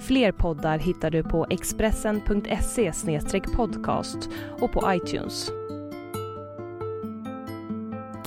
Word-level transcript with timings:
Fler 0.00 0.32
poddar 0.32 0.78
hittar 0.78 1.10
du 1.10 1.22
på 1.22 1.46
expressen.se 1.50 2.92
podcast 3.56 4.28
och 4.60 4.72
på 4.72 4.92
iTunes. 4.94 5.50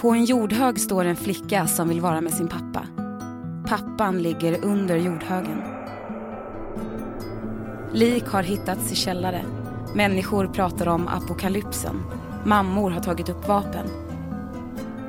På 0.01 0.09
en 0.09 0.25
jordhög 0.25 0.79
står 0.79 1.05
en 1.05 1.15
flicka 1.15 1.67
som 1.67 1.89
vill 1.89 2.01
vara 2.01 2.21
med 2.21 2.33
sin 2.33 2.47
pappa. 2.47 2.87
Pappan 3.67 4.21
ligger 4.21 4.65
under 4.65 4.97
jordhögen. 4.97 5.61
Lik 7.93 8.27
har 8.27 8.43
hittats 8.43 8.91
i 8.91 8.95
källare. 8.95 9.41
Människor 9.95 10.47
pratar 10.47 10.87
om 10.87 11.07
apokalypsen. 11.07 12.03
Mammor 12.45 12.91
har 12.91 13.01
tagit 13.01 13.29
upp 13.29 13.47
vapen. 13.47 14.06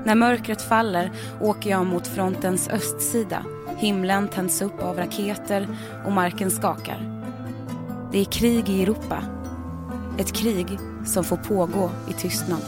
När 0.09 0.15
mörkret 0.15 0.63
faller 0.63 1.11
åker 1.41 1.71
jag 1.71 1.87
mot 1.87 2.07
frontens 2.07 2.69
östsida. 2.69 3.45
Himlen 3.77 4.29
tänds 4.29 4.63
upp 4.63 4.83
av 4.83 4.97
raketer 4.97 5.69
och 6.07 6.13
marken 6.13 6.51
skakar. 6.51 7.23
Det 8.13 8.19
är 8.19 8.25
krig 8.25 8.69
i 8.69 8.83
Europa. 8.83 9.23
Ett 10.19 10.33
krig 10.33 10.67
som 11.07 11.25
får 11.25 11.37
pågå 11.37 11.91
i 12.11 12.13
tystnad. 12.13 12.61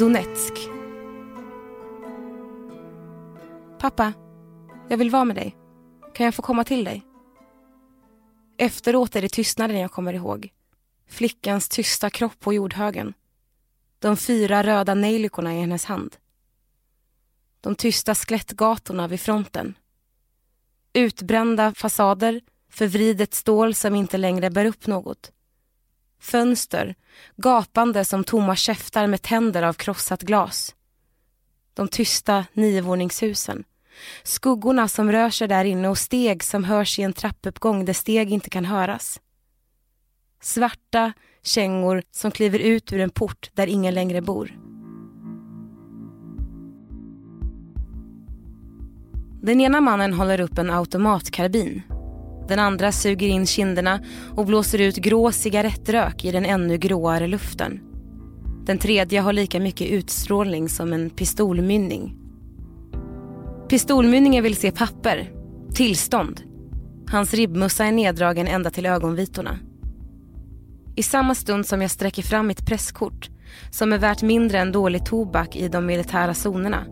Donetsk. 0.00 0.52
Pappa, 3.78 4.12
jag 4.88 4.96
vill 4.96 5.10
vara 5.10 5.24
med 5.24 5.36
dig. 5.36 5.56
Kan 6.14 6.24
jag 6.24 6.34
få 6.34 6.42
komma 6.42 6.64
till 6.64 6.84
dig? 6.84 7.02
Efteråt 8.58 9.16
är 9.16 9.22
det 9.22 9.28
tystnaden 9.28 9.78
jag 9.78 9.92
kommer 9.92 10.12
ihåg. 10.12 10.52
Flickans 11.08 11.68
tysta 11.68 12.10
kropp 12.10 12.40
på 12.40 12.52
jordhögen. 12.52 13.14
De 13.98 14.16
fyra 14.16 14.62
röda 14.62 14.94
nejlikorna 14.94 15.54
i 15.54 15.60
hennes 15.60 15.84
hand. 15.84 16.16
De 17.60 17.74
tysta 17.74 18.14
skelettgatorna 18.14 19.08
vid 19.08 19.20
fronten. 19.20 19.74
Utbrända 20.92 21.74
fasader, 21.74 22.40
förvridet 22.70 23.34
stål 23.34 23.74
som 23.74 23.94
inte 23.94 24.18
längre 24.18 24.50
bär 24.50 24.64
upp 24.64 24.86
något. 24.86 25.32
Fönster, 26.20 26.94
gapande 27.36 28.04
som 28.04 28.24
tomma 28.24 28.56
käftar 28.56 29.06
med 29.06 29.22
tänder 29.22 29.62
av 29.62 29.72
krossat 29.72 30.22
glas. 30.22 30.74
De 31.74 31.88
tysta 31.88 32.46
niovåningshusen. 32.52 33.64
Skuggorna 34.22 34.88
som 34.88 35.12
rör 35.12 35.30
sig 35.30 35.48
där 35.48 35.64
inne 35.64 35.88
och 35.88 35.98
steg 35.98 36.44
som 36.44 36.64
hörs 36.64 36.98
i 36.98 37.02
en 37.02 37.12
trappuppgång 37.12 37.84
där 37.84 37.92
steg 37.92 38.32
inte 38.32 38.50
kan 38.50 38.64
höras. 38.64 39.20
Svarta 40.42 41.12
kängor 41.42 42.02
som 42.10 42.30
kliver 42.30 42.58
ut 42.58 42.92
ur 42.92 43.00
en 43.00 43.10
port 43.10 43.50
där 43.52 43.66
ingen 43.66 43.94
längre 43.94 44.20
bor. 44.20 44.58
Den 49.42 49.60
ena 49.60 49.80
mannen 49.80 50.12
håller 50.12 50.40
upp 50.40 50.58
en 50.58 50.70
automatkarbin 50.70 51.82
den 52.50 52.58
andra 52.58 52.92
suger 52.92 53.28
in 53.28 53.46
kinderna 53.46 54.00
och 54.36 54.46
blåser 54.46 54.80
ut 54.80 54.96
grå 54.96 55.32
cigarettrök 55.32 56.24
i 56.24 56.30
den 56.30 56.44
ännu 56.44 56.78
gråare 56.78 57.26
luften. 57.26 57.80
Den 58.66 58.78
tredje 58.78 59.20
har 59.20 59.32
lika 59.32 59.60
mycket 59.60 59.90
utstrålning 59.90 60.68
som 60.68 60.92
en 60.92 61.10
pistolmynning. 61.10 62.16
Pistolmynningen 63.68 64.44
vill 64.44 64.56
se 64.56 64.72
papper, 64.72 65.32
tillstånd. 65.74 66.42
Hans 67.10 67.34
ribbmussa 67.34 67.84
är 67.84 67.92
neddragen 67.92 68.46
ända 68.46 68.70
till 68.70 68.86
ögonvitorna. 68.86 69.58
I 70.96 71.02
samma 71.02 71.34
stund 71.34 71.66
som 71.66 71.82
jag 71.82 71.90
sträcker 71.90 72.22
fram 72.22 72.46
mitt 72.46 72.66
presskort 72.66 73.30
som 73.70 73.92
är 73.92 73.98
värt 73.98 74.22
mindre 74.22 74.58
än 74.58 74.72
dålig 74.72 75.04
tobak 75.04 75.56
i 75.56 75.68
de 75.68 75.86
militära 75.86 76.34
zonerna 76.34 76.84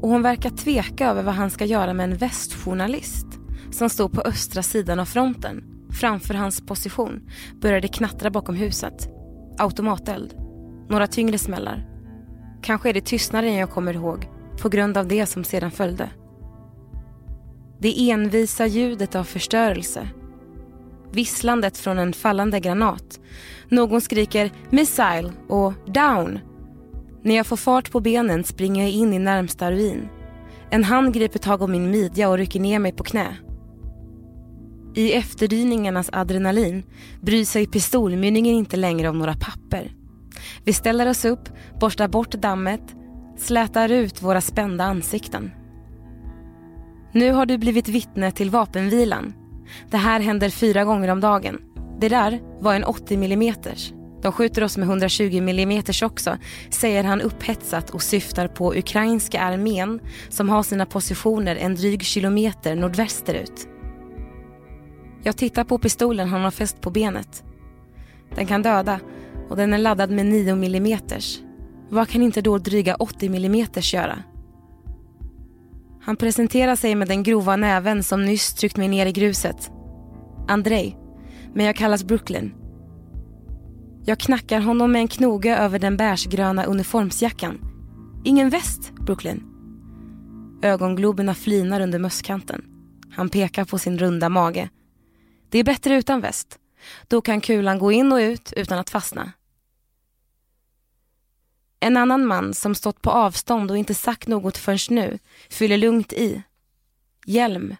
och 0.00 0.08
hon 0.08 0.22
verkar 0.22 0.50
tveka 0.50 1.10
över 1.10 1.22
vad 1.22 1.34
han 1.34 1.50
ska 1.50 1.64
göra 1.64 1.94
med 1.94 2.04
en 2.04 2.16
västjournalist 2.16 3.26
som 3.72 3.88
stod 3.88 4.12
på 4.12 4.20
östra 4.20 4.62
sidan 4.62 5.00
av 5.00 5.04
fronten 5.04 5.64
framför 5.92 6.34
hans 6.34 6.60
position 6.60 7.30
började 7.60 7.88
knattra 7.88 8.30
bakom 8.30 8.54
huset. 8.54 9.08
Automateld. 9.58 10.34
Några 10.88 11.06
tyngre 11.06 11.38
smällar. 11.38 11.88
Kanske 12.62 12.88
är 12.88 12.94
det 12.94 13.04
tystnaden 13.04 13.54
jag 13.54 13.70
kommer 13.70 13.94
ihåg 13.94 14.28
på 14.62 14.68
grund 14.68 14.96
av 14.96 15.08
det 15.08 15.26
som 15.26 15.44
sedan 15.44 15.70
följde. 15.70 16.10
Det 17.80 18.10
envisa 18.10 18.66
ljudet 18.66 19.14
av 19.14 19.24
förstörelse. 19.24 20.08
Visslandet 21.12 21.78
från 21.78 21.98
en 21.98 22.12
fallande 22.12 22.60
granat. 22.60 23.20
Någon 23.68 24.00
skriker 24.00 24.50
“missile” 24.70 25.32
och 25.48 25.72
“down”. 25.86 26.38
När 27.22 27.34
jag 27.34 27.46
får 27.46 27.56
fart 27.56 27.90
på 27.90 28.00
benen 28.00 28.44
springer 28.44 28.82
jag 28.82 28.92
in 28.92 29.12
i 29.12 29.18
närmsta 29.18 29.72
ruin. 29.72 30.08
En 30.70 30.84
hand 30.84 31.14
griper 31.14 31.38
tag 31.38 31.62
om 31.62 31.70
min 31.70 31.90
midja 31.90 32.28
och 32.28 32.38
rycker 32.38 32.60
ner 32.60 32.78
mig 32.78 32.92
på 32.92 33.04
knä. 33.04 33.36
I 34.94 35.12
efterdyningarnas 35.12 36.10
adrenalin 36.12 36.82
bryr 37.20 37.44
sig 37.44 37.66
pistolmynningen 37.66 38.54
inte 38.54 38.76
längre 38.76 39.08
om 39.08 39.18
några 39.18 39.34
papper. 39.34 39.92
Vi 40.64 40.72
ställer 40.72 41.08
oss 41.08 41.24
upp, 41.24 41.48
borstar 41.80 42.08
bort 42.08 42.32
dammet, 42.32 42.82
slätar 43.36 43.88
ut 43.88 44.22
våra 44.22 44.40
spända 44.40 44.84
ansikten. 44.84 45.50
Nu 47.12 47.32
har 47.32 47.46
du 47.46 47.58
blivit 47.58 47.88
vittne 47.88 48.30
till 48.30 48.50
vapenvilan. 48.50 49.34
Det 49.90 49.96
här 49.96 50.20
händer 50.20 50.50
fyra 50.50 50.84
gånger 50.84 51.08
om 51.08 51.20
dagen. 51.20 51.58
Det 52.00 52.08
där 52.08 52.40
var 52.60 52.74
en 52.74 52.84
80 52.84 53.14
mm. 53.14 53.54
De 54.22 54.32
skjuter 54.32 54.64
oss 54.64 54.76
med 54.76 54.88
120 54.88 55.36
mm 55.36 55.82
också, 56.02 56.38
säger 56.70 57.04
han 57.04 57.20
upphetsat 57.20 57.90
och 57.90 58.02
syftar 58.02 58.48
på 58.48 58.74
ukrainska 58.74 59.40
armén 59.40 60.00
som 60.28 60.48
har 60.48 60.62
sina 60.62 60.86
positioner 60.86 61.56
en 61.56 61.74
dryg 61.74 62.02
kilometer 62.02 62.74
nordvästerut. 62.76 63.71
Jag 65.22 65.36
tittar 65.36 65.64
på 65.64 65.78
pistolen 65.78 66.28
han 66.28 66.40
har 66.40 66.50
fäst 66.50 66.80
på 66.80 66.90
benet. 66.90 67.44
Den 68.34 68.46
kan 68.46 68.62
döda 68.62 69.00
och 69.48 69.56
den 69.56 69.72
är 69.72 69.78
laddad 69.78 70.10
med 70.10 70.26
9 70.26 70.52
mm. 70.52 70.98
Vad 71.88 72.08
kan 72.08 72.22
inte 72.22 72.40
då 72.40 72.58
dryga 72.58 72.94
80 72.94 73.26
mm 73.26 73.66
göra? 73.82 74.18
Han 76.02 76.16
presenterar 76.16 76.76
sig 76.76 76.94
med 76.94 77.08
den 77.08 77.22
grova 77.22 77.56
näven 77.56 78.02
som 78.02 78.24
nyss 78.24 78.54
tryckt 78.54 78.76
mig 78.76 78.88
ner 78.88 79.06
i 79.06 79.12
gruset. 79.12 79.70
Andrei, 80.48 80.96
men 81.54 81.66
jag 81.66 81.76
kallas 81.76 82.04
Brooklyn. 82.04 82.54
Jag 84.04 84.18
knackar 84.18 84.60
honom 84.60 84.92
med 84.92 85.00
en 85.00 85.08
knoge 85.08 85.56
över 85.56 85.78
den 85.78 85.96
bärsgröna 85.96 86.64
uniformsjackan. 86.64 87.58
Ingen 88.24 88.50
väst, 88.50 88.92
Brooklyn. 89.00 89.42
Ögongloberna 90.62 91.34
flinar 91.34 91.80
under 91.80 91.98
mösskanten. 91.98 92.64
Han 93.10 93.28
pekar 93.28 93.64
på 93.64 93.78
sin 93.78 93.98
runda 93.98 94.28
mage. 94.28 94.68
Det 95.52 95.58
är 95.58 95.64
bättre 95.64 95.96
utan 95.96 96.20
väst. 96.20 96.58
Då 97.08 97.20
kan 97.20 97.40
kulan 97.40 97.78
gå 97.78 97.92
in 97.92 98.12
och 98.12 98.16
ut 98.16 98.52
utan 98.56 98.78
att 98.78 98.90
fastna. 98.90 99.32
En 101.80 101.96
annan 101.96 102.26
man 102.26 102.54
som 102.54 102.74
stått 102.74 103.02
på 103.02 103.10
avstånd 103.10 103.70
och 103.70 103.78
inte 103.78 103.94
sagt 103.94 104.28
något 104.28 104.56
förrän 104.56 104.96
nu 104.96 105.18
fyller 105.50 105.76
lugnt 105.76 106.12
i. 106.12 106.42
Hjälm. 107.26 107.76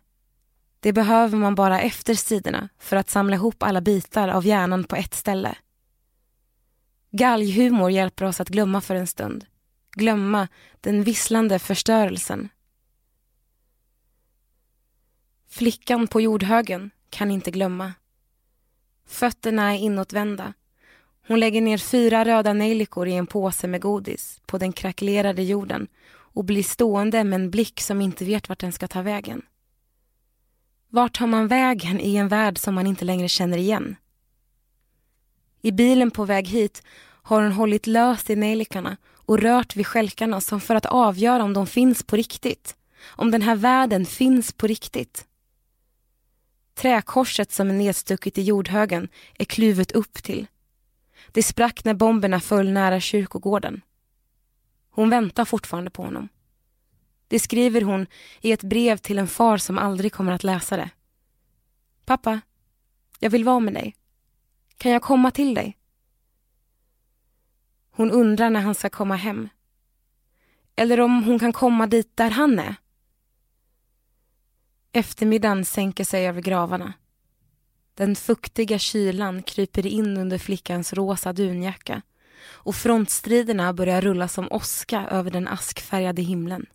Det 0.80 0.92
behöver 0.92 1.38
man 1.38 1.54
bara 1.54 1.80
efter 1.80 2.14
sidorna 2.14 2.68
för 2.78 2.96
att 2.96 3.10
samla 3.10 3.36
ihop 3.36 3.62
alla 3.62 3.80
bitar 3.80 4.28
av 4.28 4.46
hjärnan 4.46 4.84
på 4.84 4.96
ett 4.96 5.14
ställe. 5.14 5.54
Galghumor 7.10 7.90
hjälper 7.90 8.24
oss 8.24 8.40
att 8.40 8.48
glömma 8.48 8.80
för 8.80 8.94
en 8.94 9.06
stund. 9.06 9.46
Glömma 9.92 10.48
den 10.80 11.02
visslande 11.02 11.58
förstörelsen. 11.58 12.48
Flickan 15.48 16.06
på 16.06 16.20
jordhögen 16.20 16.90
kan 17.12 17.30
inte 17.30 17.50
glömma. 17.50 17.92
Fötterna 19.06 19.74
är 19.74 19.78
inåtvända. 19.78 20.52
Hon 21.28 21.40
lägger 21.40 21.60
ner 21.60 21.78
fyra 21.78 22.24
röda 22.24 22.52
nejlikor 22.52 23.08
i 23.08 23.12
en 23.14 23.26
påse 23.26 23.66
med 23.68 23.80
godis 23.80 24.40
på 24.46 24.58
den 24.58 24.72
krackelerade 24.72 25.42
jorden 25.42 25.88
och 26.34 26.44
blir 26.44 26.62
stående 26.62 27.24
med 27.24 27.40
en 27.40 27.50
blick 27.50 27.80
som 27.80 28.00
inte 28.00 28.24
vet 28.24 28.48
vart 28.48 28.58
den 28.58 28.72
ska 28.72 28.88
ta 28.88 29.02
vägen. 29.02 29.42
Vart 30.88 31.18
tar 31.18 31.26
man 31.26 31.48
vägen 31.48 32.00
i 32.00 32.16
en 32.16 32.28
värld 32.28 32.58
som 32.58 32.74
man 32.74 32.86
inte 32.86 33.04
längre 33.04 33.28
känner 33.28 33.58
igen? 33.58 33.96
I 35.62 35.72
bilen 35.72 36.10
på 36.10 36.24
väg 36.24 36.48
hit 36.48 36.82
har 37.22 37.42
hon 37.42 37.52
hållit 37.52 37.86
löst 37.86 38.30
i 38.30 38.36
nejlikarna 38.36 38.96
och 39.14 39.38
rört 39.38 39.76
vid 39.76 39.86
skälkarna 39.86 40.40
som 40.40 40.60
för 40.60 40.74
att 40.74 40.86
avgöra 40.86 41.44
om 41.44 41.52
de 41.52 41.66
finns 41.66 42.02
på 42.02 42.16
riktigt. 42.16 42.76
Om 43.06 43.30
den 43.30 43.42
här 43.42 43.56
världen 43.56 44.06
finns 44.06 44.52
på 44.52 44.66
riktigt. 44.66 45.26
Träkorset 46.74 47.52
som 47.52 47.70
är 47.70 47.74
nedstucket 47.74 48.38
i 48.38 48.42
jordhögen 48.42 49.08
är 49.38 49.44
kluvet 49.44 49.92
upp 49.92 50.22
till. 50.22 50.46
Det 51.32 51.42
sprack 51.42 51.84
när 51.84 51.94
bomberna 51.94 52.40
föll 52.40 52.72
nära 52.72 53.00
kyrkogården. 53.00 53.80
Hon 54.90 55.10
väntar 55.10 55.44
fortfarande 55.44 55.90
på 55.90 56.02
honom. 56.02 56.28
Det 57.28 57.38
skriver 57.38 57.80
hon 57.80 58.06
i 58.40 58.52
ett 58.52 58.62
brev 58.62 58.96
till 58.96 59.18
en 59.18 59.28
far 59.28 59.58
som 59.58 59.78
aldrig 59.78 60.12
kommer 60.12 60.32
att 60.32 60.44
läsa 60.44 60.76
det. 60.76 60.90
Pappa, 62.04 62.40
jag 63.18 63.30
vill 63.30 63.44
vara 63.44 63.60
med 63.60 63.74
dig. 63.74 63.96
Kan 64.76 64.92
jag 64.92 65.02
komma 65.02 65.30
till 65.30 65.54
dig? 65.54 65.78
Hon 67.90 68.10
undrar 68.10 68.50
när 68.50 68.60
han 68.60 68.74
ska 68.74 68.90
komma 68.90 69.16
hem. 69.16 69.48
Eller 70.76 71.00
om 71.00 71.24
hon 71.24 71.38
kan 71.38 71.52
komma 71.52 71.86
dit 71.86 72.16
där 72.16 72.30
han 72.30 72.58
är. 72.58 72.76
Eftermiddagen 74.92 75.64
sänker 75.64 76.04
sig 76.04 76.28
över 76.28 76.40
gravarna. 76.40 76.92
Den 77.94 78.16
fuktiga 78.16 78.78
kylan 78.78 79.42
kryper 79.42 79.86
in 79.86 80.16
under 80.16 80.38
flickans 80.38 80.92
rosa 80.92 81.32
dunjacka 81.32 82.02
och 82.46 82.74
frontstriderna 82.74 83.72
börjar 83.72 84.00
rulla 84.00 84.28
som 84.28 84.48
åska 84.50 85.08
över 85.10 85.30
den 85.30 85.48
askfärgade 85.48 86.22
himlen. 86.22 86.66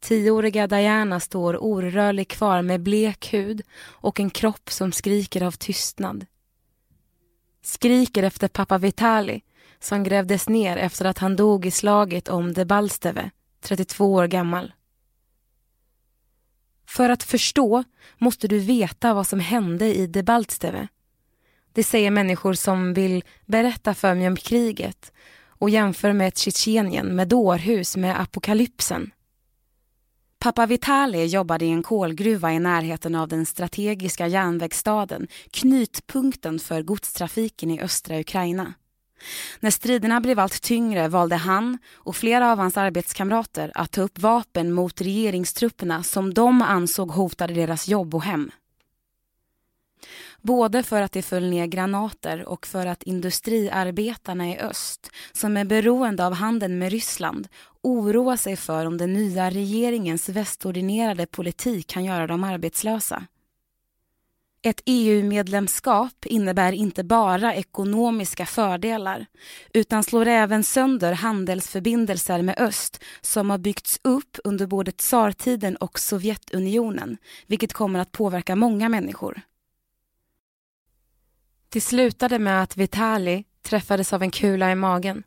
Tioåriga 0.00 0.66
Diana 0.66 1.20
står 1.20 1.62
orörlig 1.62 2.28
kvar 2.28 2.62
med 2.62 2.80
blek 2.80 3.32
hud 3.32 3.62
och 3.82 4.20
en 4.20 4.30
kropp 4.30 4.70
som 4.70 4.92
skriker 4.92 5.42
av 5.42 5.52
tystnad. 5.52 6.26
Skriker 7.62 8.22
efter 8.22 8.48
pappa 8.48 8.78
Vitali 8.78 9.42
som 9.80 10.04
grävdes 10.04 10.48
ner 10.48 10.76
efter 10.76 11.04
att 11.04 11.18
han 11.18 11.36
dog 11.36 11.66
i 11.66 11.70
slaget 11.70 12.28
om 12.28 12.52
Debalsteve, 12.52 13.30
32 13.60 14.12
år 14.12 14.26
gammal. 14.26 14.72
För 16.88 17.10
att 17.10 17.22
förstå 17.22 17.84
måste 18.18 18.48
du 18.48 18.58
veta 18.58 19.14
vad 19.14 19.26
som 19.26 19.40
hände 19.40 19.94
i 19.94 20.06
Debaltsteve. 20.06 20.88
Det 21.72 21.84
säger 21.84 22.10
människor 22.10 22.54
som 22.54 22.94
vill 22.94 23.24
berätta 23.46 23.94
för 23.94 24.14
mig 24.14 24.28
om 24.28 24.36
kriget 24.36 25.12
och 25.46 25.70
jämför 25.70 26.12
med 26.12 26.28
ett 26.28 26.38
Tjetjenien 26.38 27.06
med 27.06 27.28
dårhus 27.28 27.96
med 27.96 28.20
apokalypsen. 28.20 29.10
Pappa 30.38 30.66
Vitali 30.66 31.24
jobbade 31.24 31.64
i 31.64 31.70
en 31.70 31.82
kolgruva 31.82 32.52
i 32.52 32.58
närheten 32.58 33.14
av 33.14 33.28
den 33.28 33.46
strategiska 33.46 34.26
järnvägsstaden, 34.26 35.28
knytpunkten 35.50 36.58
för 36.58 36.82
godstrafiken 36.82 37.70
i 37.70 37.80
östra 37.80 38.20
Ukraina. 38.20 38.74
När 39.60 39.70
striderna 39.70 40.20
blev 40.20 40.38
allt 40.38 40.62
tyngre 40.62 41.08
valde 41.08 41.36
han 41.36 41.78
och 41.94 42.16
flera 42.16 42.52
av 42.52 42.58
hans 42.58 42.76
arbetskamrater 42.76 43.72
att 43.74 43.90
ta 43.90 44.02
upp 44.02 44.18
vapen 44.18 44.72
mot 44.72 45.00
regeringstrupperna 45.00 46.02
som 46.02 46.34
de 46.34 46.62
ansåg 46.62 47.10
hotade 47.10 47.54
deras 47.54 47.88
jobb 47.88 48.14
och 48.14 48.22
hem. 48.22 48.50
Både 50.42 50.82
för 50.82 51.02
att 51.02 51.12
det 51.12 51.22
föll 51.22 51.50
ner 51.50 51.66
granater 51.66 52.48
och 52.48 52.66
för 52.66 52.86
att 52.86 53.02
industriarbetarna 53.02 54.48
i 54.48 54.58
öst, 54.58 55.10
som 55.32 55.56
är 55.56 55.64
beroende 55.64 56.26
av 56.26 56.34
handeln 56.34 56.78
med 56.78 56.92
Ryssland, 56.92 57.48
oroar 57.82 58.36
sig 58.36 58.56
för 58.56 58.86
om 58.86 58.98
den 58.98 59.12
nya 59.12 59.50
regeringens 59.50 60.28
västordinerade 60.28 61.26
politik 61.26 61.86
kan 61.86 62.04
göra 62.04 62.26
dem 62.26 62.44
arbetslösa. 62.44 63.22
Ett 64.68 64.82
EU-medlemskap 64.86 66.26
innebär 66.26 66.72
inte 66.72 67.04
bara 67.04 67.54
ekonomiska 67.54 68.46
fördelar 68.46 69.26
utan 69.74 70.04
slår 70.04 70.26
även 70.26 70.64
sönder 70.64 71.12
handelsförbindelser 71.12 72.42
med 72.42 72.58
öst 72.58 73.04
som 73.20 73.50
har 73.50 73.58
byggts 73.58 74.00
upp 74.04 74.38
under 74.44 74.66
både 74.66 74.92
tsartiden 74.92 75.76
och 75.76 75.98
Sovjetunionen 75.98 77.16
vilket 77.46 77.72
kommer 77.72 77.98
att 77.98 78.12
påverka 78.12 78.56
många 78.56 78.88
människor. 78.88 79.40
Det 81.68 81.80
slutade 81.80 82.38
med 82.38 82.62
att 82.62 82.76
Vitali 82.76 83.44
träffades 83.62 84.12
av 84.12 84.22
en 84.22 84.30
kula 84.30 84.72
i 84.72 84.74
magen. 84.74 85.22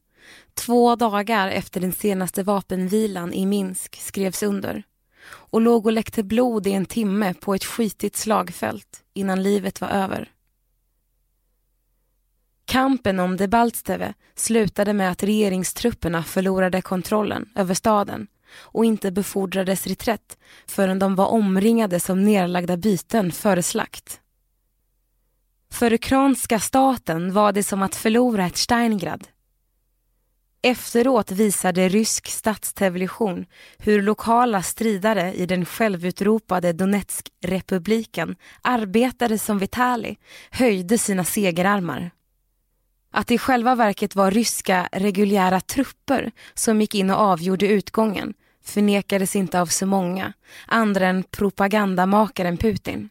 Två 0.53 0.95
dagar 0.95 1.47
efter 1.47 1.81
den 1.81 1.93
senaste 1.93 2.43
vapenvilan 2.43 3.33
i 3.33 3.45
Minsk 3.45 3.95
skrevs 4.01 4.43
under 4.43 4.83
och 5.23 5.61
låg 5.61 5.85
och 5.85 5.91
läckte 5.91 6.23
blod 6.23 6.67
i 6.67 6.71
en 6.71 6.85
timme 6.85 7.33
på 7.33 7.55
ett 7.55 7.65
skitigt 7.65 8.15
slagfält 8.15 9.00
innan 9.13 9.43
livet 9.43 9.81
var 9.81 9.89
över. 9.89 10.31
Kampen 12.65 13.19
om 13.19 13.37
Debaltsteve 13.37 14.13
slutade 14.35 14.93
med 14.93 15.11
att 15.11 15.23
regeringstrupperna 15.23 16.23
förlorade 16.23 16.81
kontrollen 16.81 17.49
över 17.55 17.73
staden 17.73 18.27
och 18.53 18.85
inte 18.85 19.11
befordrades 19.11 19.87
reträtt 19.87 20.37
förrän 20.67 20.99
de 20.99 21.15
var 21.15 21.27
omringade 21.27 21.99
som 21.99 22.23
nerlagda 22.23 22.77
byten 22.77 23.31
före 23.31 23.63
slakt. 23.63 24.21
För 25.71 25.93
ukrainska 25.93 26.59
staten 26.59 27.33
var 27.33 27.51
det 27.51 27.63
som 27.63 27.81
att 27.81 27.95
förlora 27.95 28.45
ett 28.45 28.57
Steingrad. 28.57 29.27
Efteråt 30.63 31.31
visade 31.31 31.89
rysk 31.89 32.27
statstelevision 32.27 33.45
hur 33.77 34.01
lokala 34.01 34.63
stridare 34.63 35.33
i 35.33 35.45
den 35.45 35.65
självutropade 35.65 36.73
Donetskrepubliken 36.73 38.35
arbetade 38.61 39.37
som 39.37 39.59
Vitali 39.59 40.17
höjde 40.51 40.97
sina 40.97 41.23
segerarmar. 41.23 42.11
Att 43.11 43.27
det 43.27 43.33
i 43.33 43.37
själva 43.37 43.75
verket 43.75 44.15
var 44.15 44.31
ryska 44.31 44.89
reguljära 44.91 45.61
trupper 45.61 46.31
som 46.53 46.81
gick 46.81 46.95
in 46.95 47.09
och 47.09 47.19
avgjorde 47.19 47.67
utgången 47.67 48.33
förnekades 48.63 49.35
inte 49.35 49.61
av 49.61 49.65
så 49.65 49.85
många, 49.85 50.33
andra 50.67 51.07
än 51.07 51.23
propagandamakaren 51.23 52.57
Putin. 52.57 53.09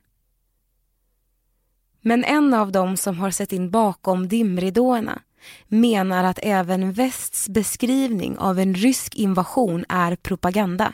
Men 2.00 2.24
en 2.24 2.54
av 2.54 2.72
dem 2.72 2.96
som 2.96 3.18
har 3.18 3.30
sett 3.30 3.52
in 3.52 3.70
bakom 3.70 4.28
dimridåerna 4.28 5.22
menar 5.68 6.24
att 6.24 6.38
även 6.42 6.92
västs 6.92 7.48
beskrivning 7.48 8.38
av 8.38 8.58
en 8.58 8.74
rysk 8.74 9.14
invasion 9.14 9.84
är 9.88 10.16
propaganda. 10.16 10.92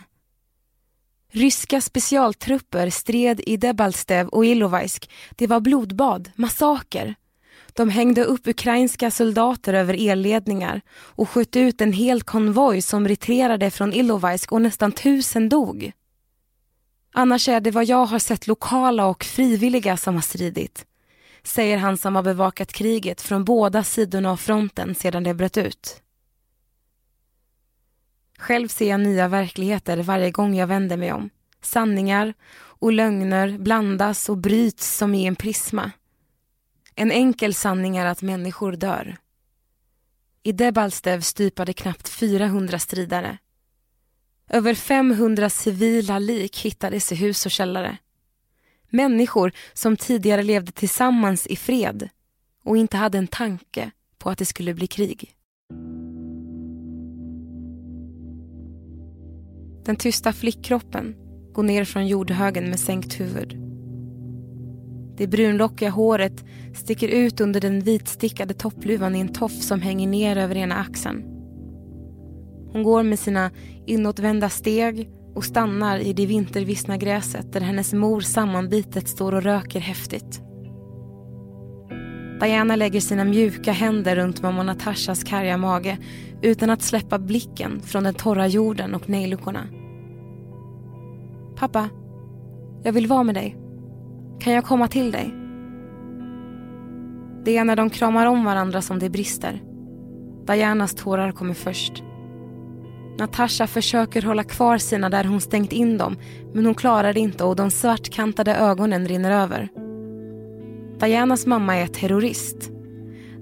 Ryska 1.33 1.81
specialtrupper 1.81 2.91
stred 2.91 3.41
i 3.47 3.57
Debalstev 3.57 4.29
och 4.29 4.47
Ilovaisk. 4.47 5.11
Det 5.37 5.47
var 5.47 5.61
blodbad, 5.61 6.31
massaker. 6.35 7.15
De 7.73 7.91
hängde 7.91 8.25
upp 8.25 8.47
ukrainska 8.47 9.11
soldater 9.11 9.75
över 9.75 10.09
elledningar 10.11 10.81
och 10.91 11.31
sköt 11.31 11.57
ut 11.57 11.81
en 11.81 11.93
hel 11.93 12.23
konvoj 12.23 12.83
som 12.83 13.09
retirerade 13.09 13.71
från 13.71 13.93
Ilovaisk 13.93 14.53
och 14.53 14.63
nästan 14.63 14.93
tusen 14.93 15.49
dog. 15.49 15.93
Annars 17.13 17.49
är 17.49 17.61
det 17.61 17.71
vad 17.71 17.85
jag 17.85 18.07
har 18.07 18.19
sett 18.19 18.47
lokala 18.47 19.07
och 19.07 19.25
frivilliga 19.25 19.97
som 19.97 20.15
har 20.15 20.23
stridit 20.23 20.87
säger 21.47 21.79
han 21.79 21.97
som 21.97 22.17
har 22.17 22.23
bevakat 22.23 22.73
kriget 22.73 23.21
från 23.21 23.45
båda 23.45 23.85
sidorna 23.85 24.31
av 24.31 24.37
fronten 24.37 24.95
sedan 24.95 25.23
det 25.23 25.35
bröt 25.35 25.57
ut. 25.57 26.03
Själv 28.39 28.69
ser 28.69 28.89
jag 28.91 29.01
nya 29.01 29.29
verkligheter 29.29 30.03
varje 30.03 30.31
gång 30.31 30.55
jag 30.55 30.67
vänder 30.67 30.97
mig 30.97 31.13
om. 31.13 31.31
Sanningar 31.63 32.35
och 32.57 32.93
lögner 32.93 33.59
blandas 33.59 34.29
och 34.29 34.37
bryts 34.37 34.97
som 34.97 35.15
i 35.15 35.27
en 35.27 35.37
prisma. 35.37 35.91
En 36.95 37.11
enkel 37.11 37.55
sanning 37.55 37.97
är 37.97 38.07
att 38.07 38.23
människor 38.23 38.73
dör. 38.73 39.17
I 40.43 40.53
Debalstev 40.53 41.21
stupade 41.21 41.73
knappt 41.73 42.09
400 42.09 42.79
stridare. 42.79 43.39
Över 44.51 44.75
500 44.75 45.51
civila 45.51 46.19
lik 46.19 46.59
hittades 46.59 47.13
i 47.13 47.15
hus 47.15 47.47
och 47.47 47.53
källare. 47.53 47.99
Människor 48.97 49.53
som 49.73 49.97
tidigare 49.97 50.43
levde 50.43 50.73
tillsammans 50.73 51.47
i 51.47 51.57
fred 51.57 52.09
och 52.65 52.77
inte 52.77 52.97
hade 52.97 53.19
en 53.19 53.27
tanke 53.27 53.91
på 54.19 54.31
att 54.31 54.39
det 54.39 54.45
skulle 54.45 54.75
bli 54.75 54.87
krig. 54.87 55.35
Den 59.85 59.97
tysta 59.97 60.33
flickkroppen 60.33 61.15
går 61.53 61.63
ner 61.63 61.85
från 61.85 62.07
jordhögen 62.07 62.71
med 62.71 62.81
sänkt 62.81 63.21
huvud. 63.21 63.57
Det 65.17 65.27
brunlockiga 65.27 65.91
håret 65.91 66.45
sticker 66.75 67.09
ut 67.09 67.41
under 67.41 67.61
den 67.61 67.81
vitstickade 67.81 68.55
toppluvan 68.55 69.17
i 69.17 69.21
en 69.21 69.33
toff 69.33 69.63
som 69.63 69.81
hänger 69.81 70.09
ner 70.09 70.37
över 70.37 70.57
ena 70.57 70.75
axeln. 70.75 71.23
Hon 72.73 72.83
går 72.83 73.03
med 73.03 73.19
sina 73.19 73.51
inåtvända 73.87 74.49
steg 74.49 75.11
och 75.37 75.45
stannar 75.45 75.99
i 75.99 76.13
det 76.13 76.27
vintervissna 76.27 76.97
gräset 76.97 77.53
där 77.53 77.61
hennes 77.61 77.93
mor 77.93 78.21
sammanbitet 78.21 79.09
står 79.09 79.35
och 79.35 79.43
röker 79.43 79.81
häftigt. 79.81 80.41
Diana 82.41 82.77
lägger 82.77 83.01
sina 83.01 83.25
mjuka 83.25 83.73
händer 83.73 84.17
runt 84.17 84.43
mamma 84.43 84.63
Natashas 84.63 85.25
karga 85.25 85.57
mage 85.57 85.99
utan 86.43 86.71
att 86.71 86.83
släppa 86.83 87.19
blicken 87.19 87.81
från 87.81 88.05
den 88.05 88.15
torra 88.15 88.47
jorden 88.47 88.95
och 88.95 89.09
nejlikorna. 89.09 89.61
Pappa, 91.57 91.89
Jag 92.85 92.93
vill 92.93 93.07
vara 93.07 93.23
med 93.23 93.35
dig. 93.35 93.57
Kan 94.41 94.53
jag 94.53 94.65
komma 94.65 94.89
till 94.89 95.13
dig? 95.13 95.35
Det 97.45 97.57
är 97.57 97.65
när 97.65 97.77
de 97.77 97.91
kramar 97.91 98.27
om 98.27 98.45
varandra 98.45 98.83
som 98.83 98.99
det 98.99 99.11
brister. 99.11 99.63
Dianas 100.47 100.95
tårar 100.95 101.33
kommer 101.33 101.55
först. 101.55 102.06
Natasha 103.19 103.67
försöker 103.67 104.23
hålla 104.23 104.45
kvar 104.45 104.79
sina 104.79 105.11
där 105.11 105.25
hon 105.25 105.41
stängt 105.41 105.73
in 105.73 105.99
dem 105.99 106.17
men 106.55 106.67
hon 106.67 106.75
klarar 106.75 107.13
det 107.13 107.21
inte 107.21 107.45
och 107.45 107.57
de 107.57 107.71
svartkantade 107.71 108.55
ögonen 108.55 109.09
rinner 109.09 109.31
över. 109.31 109.69
Dianas 111.01 111.47
mamma 111.47 111.77
är 111.77 111.87
terrorist. 111.87 112.71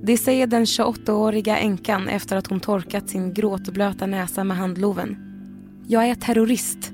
Det 0.02 0.16
säger 0.16 0.47
den 0.47 0.64
28-åriga 0.64 1.59
änkan 1.59 2.09
efter 2.09 2.37
att 2.37 2.47
hon 2.47 2.61
torkat 2.61 3.09
sin 3.09 3.35
gråtblöta 3.35 4.07
näsa 4.07 4.45
med 4.45 4.57
handloven. 4.57 5.16
Jag 5.87 6.09
är 6.09 6.14
terrorist. 6.14 6.93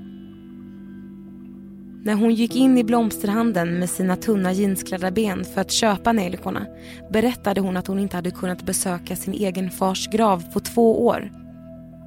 När 2.05 2.15
hon 2.15 2.35
gick 2.35 2.57
in 2.57 2.79
i 2.79 2.85
blomsterhandeln 2.85 3.79
med 3.79 3.91
sina 3.91 4.17
tunna 4.17 4.53
jeansklädda 4.53 5.11
ben 5.11 5.45
för 5.45 5.61
att 5.61 5.71
köpa 5.71 6.13
nejlikorna 6.13 6.67
berättade 7.13 7.61
hon 7.61 7.77
att 7.77 7.87
hon 7.87 7.99
inte 7.99 8.17
hade 8.17 8.31
kunnat 8.31 8.67
besöka 8.67 9.17
sin 9.17 9.35
egen 9.35 9.71
fars 9.71 10.09
grav 10.13 10.53
på 10.53 10.61
två 10.61 11.07
år. 11.07 11.40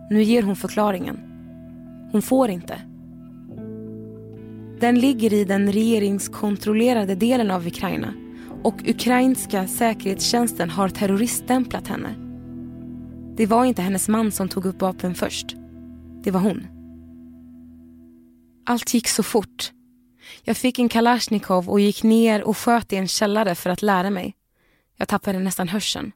Nu 0.10 0.24
ger 0.24 0.44
hon 0.44 0.56
förklaringen. 0.56 1.20
Hon 2.12 2.22
får 2.22 2.50
inte. 2.50 2.82
Den 4.80 5.00
ligger 5.00 5.34
i 5.34 5.44
den 5.44 5.72
regeringskontrollerade 5.72 7.16
delen 7.16 7.52
av 7.52 7.68
Ukraina 7.68 8.14
och 8.64 8.76
ukrainska 8.88 9.68
säkerhetstjänsten 9.68 10.70
har 10.70 10.90
terroriststämplat 10.90 11.88
henne. 11.88 12.16
Det 13.38 13.46
var 13.46 13.66
inte 13.66 13.82
hennes 13.82 14.08
man 14.08 14.32
som 14.32 14.50
tog 14.50 14.66
upp 14.66 14.82
vapen 14.82 15.16
först. 15.16 15.56
Det 16.24 16.32
var 16.32 16.40
hon. 16.40 16.68
Allt 18.66 18.94
gick 18.94 19.08
så 19.08 19.24
fort. 19.24 19.72
Jag 20.44 20.58
fick 20.58 20.80
en 20.80 20.90
kalasjnikov 20.90 21.70
och 21.70 21.80
gick 21.80 22.04
ner 22.04 22.44
och 22.44 22.58
sköt 22.58 22.94
i 22.94 22.96
en 22.96 23.08
källare 23.08 23.56
för 23.56 23.70
att 23.70 23.82
lära 23.82 24.10
mig. 24.10 24.36
Jag 24.98 25.08
tappade 25.08 25.40
nästan 25.40 25.68
hörseln. 25.68 26.12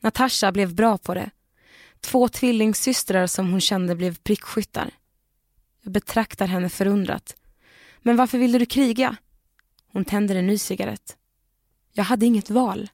Natasha 0.00 0.52
blev 0.52 0.74
bra 0.74 0.98
på 0.98 1.14
det. 1.14 1.30
Två 2.00 2.28
tvillingsystrar 2.28 3.26
som 3.26 3.50
hon 3.50 3.60
kände 3.60 3.96
blev 3.96 4.14
prickskyttar. 4.14 4.90
Jag 5.82 5.92
betraktar 5.92 6.46
henne 6.46 6.68
förundrat. 6.68 7.36
Men 8.02 8.16
varför 8.16 8.38
ville 8.38 8.58
du 8.58 8.66
kriga? 8.66 9.16
Hon 9.92 10.04
tänder 10.04 10.36
en 10.36 10.46
ny 10.46 10.58
cigarett. 10.58 11.16
Jag 11.92 12.04
hade 12.04 12.26
inget 12.26 12.50
val. 12.50 12.90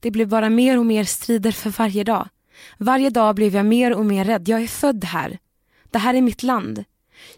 Det 0.00 0.10
blev 0.10 0.28
bara 0.28 0.50
mer 0.50 0.78
och 0.78 0.86
mer 0.86 1.04
strider 1.04 1.52
för 1.52 1.70
varje 1.70 2.04
dag. 2.04 2.28
Varje 2.78 3.10
dag 3.10 3.34
blev 3.34 3.54
jag 3.54 3.66
mer 3.66 3.94
och 3.94 4.06
mer 4.06 4.24
rädd. 4.24 4.48
Jag 4.48 4.62
är 4.62 4.68
född 4.68 5.04
här. 5.04 5.38
Det 5.90 5.98
här 5.98 6.14
är 6.14 6.22
mitt 6.22 6.42
land. 6.42 6.84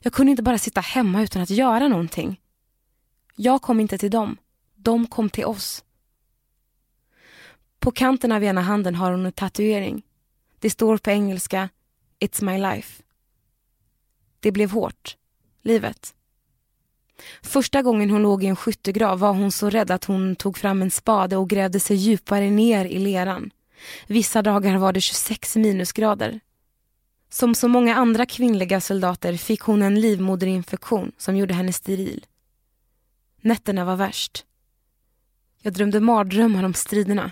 Jag 0.00 0.12
kunde 0.12 0.30
inte 0.30 0.42
bara 0.42 0.58
sitta 0.58 0.80
hemma 0.80 1.22
utan 1.22 1.42
att 1.42 1.50
göra 1.50 1.88
någonting. 1.88 2.40
Jag 3.36 3.62
kom 3.62 3.80
inte 3.80 3.98
till 3.98 4.10
dem. 4.10 4.36
De 4.74 5.06
kom 5.06 5.30
till 5.30 5.44
oss. 5.44 5.84
På 7.78 7.90
kanten 7.90 8.32
av 8.32 8.44
ena 8.44 8.60
handen 8.60 8.94
har 8.94 9.12
hon 9.12 9.26
en 9.26 9.32
tatuering. 9.32 10.02
Det 10.62 10.70
står 10.70 10.96
på 10.96 11.10
engelska 11.10 11.68
It's 12.20 12.44
my 12.44 12.58
life. 12.58 13.02
Det 14.40 14.52
blev 14.52 14.70
hårt. 14.70 15.16
Livet. 15.62 16.14
Första 17.42 17.82
gången 17.82 18.10
hon 18.10 18.22
låg 18.22 18.44
i 18.44 18.46
en 18.46 18.56
skyttegrav 18.56 19.18
var 19.18 19.32
hon 19.32 19.52
så 19.52 19.70
rädd 19.70 19.90
att 19.90 20.04
hon 20.04 20.36
tog 20.36 20.58
fram 20.58 20.82
en 20.82 20.90
spade 20.90 21.36
och 21.36 21.50
grävde 21.50 21.80
sig 21.80 21.96
djupare 21.96 22.50
ner 22.50 22.84
i 22.84 22.98
leran. 22.98 23.50
Vissa 24.06 24.42
dagar 24.42 24.76
var 24.76 24.92
det 24.92 25.00
26 25.00 25.56
minusgrader. 25.56 26.40
Som 27.30 27.54
så 27.54 27.68
många 27.68 27.94
andra 27.94 28.26
kvinnliga 28.26 28.80
soldater 28.80 29.36
fick 29.36 29.60
hon 29.60 29.82
en 29.82 30.00
livmoderinfektion 30.00 31.12
som 31.18 31.36
gjorde 31.36 31.54
henne 31.54 31.72
steril. 31.72 32.26
Nätterna 33.40 33.84
var 33.84 33.96
värst. 33.96 34.46
Jag 35.62 35.72
drömde 35.72 36.00
mardrömmar 36.00 36.64
om 36.64 36.74
striderna. 36.74 37.30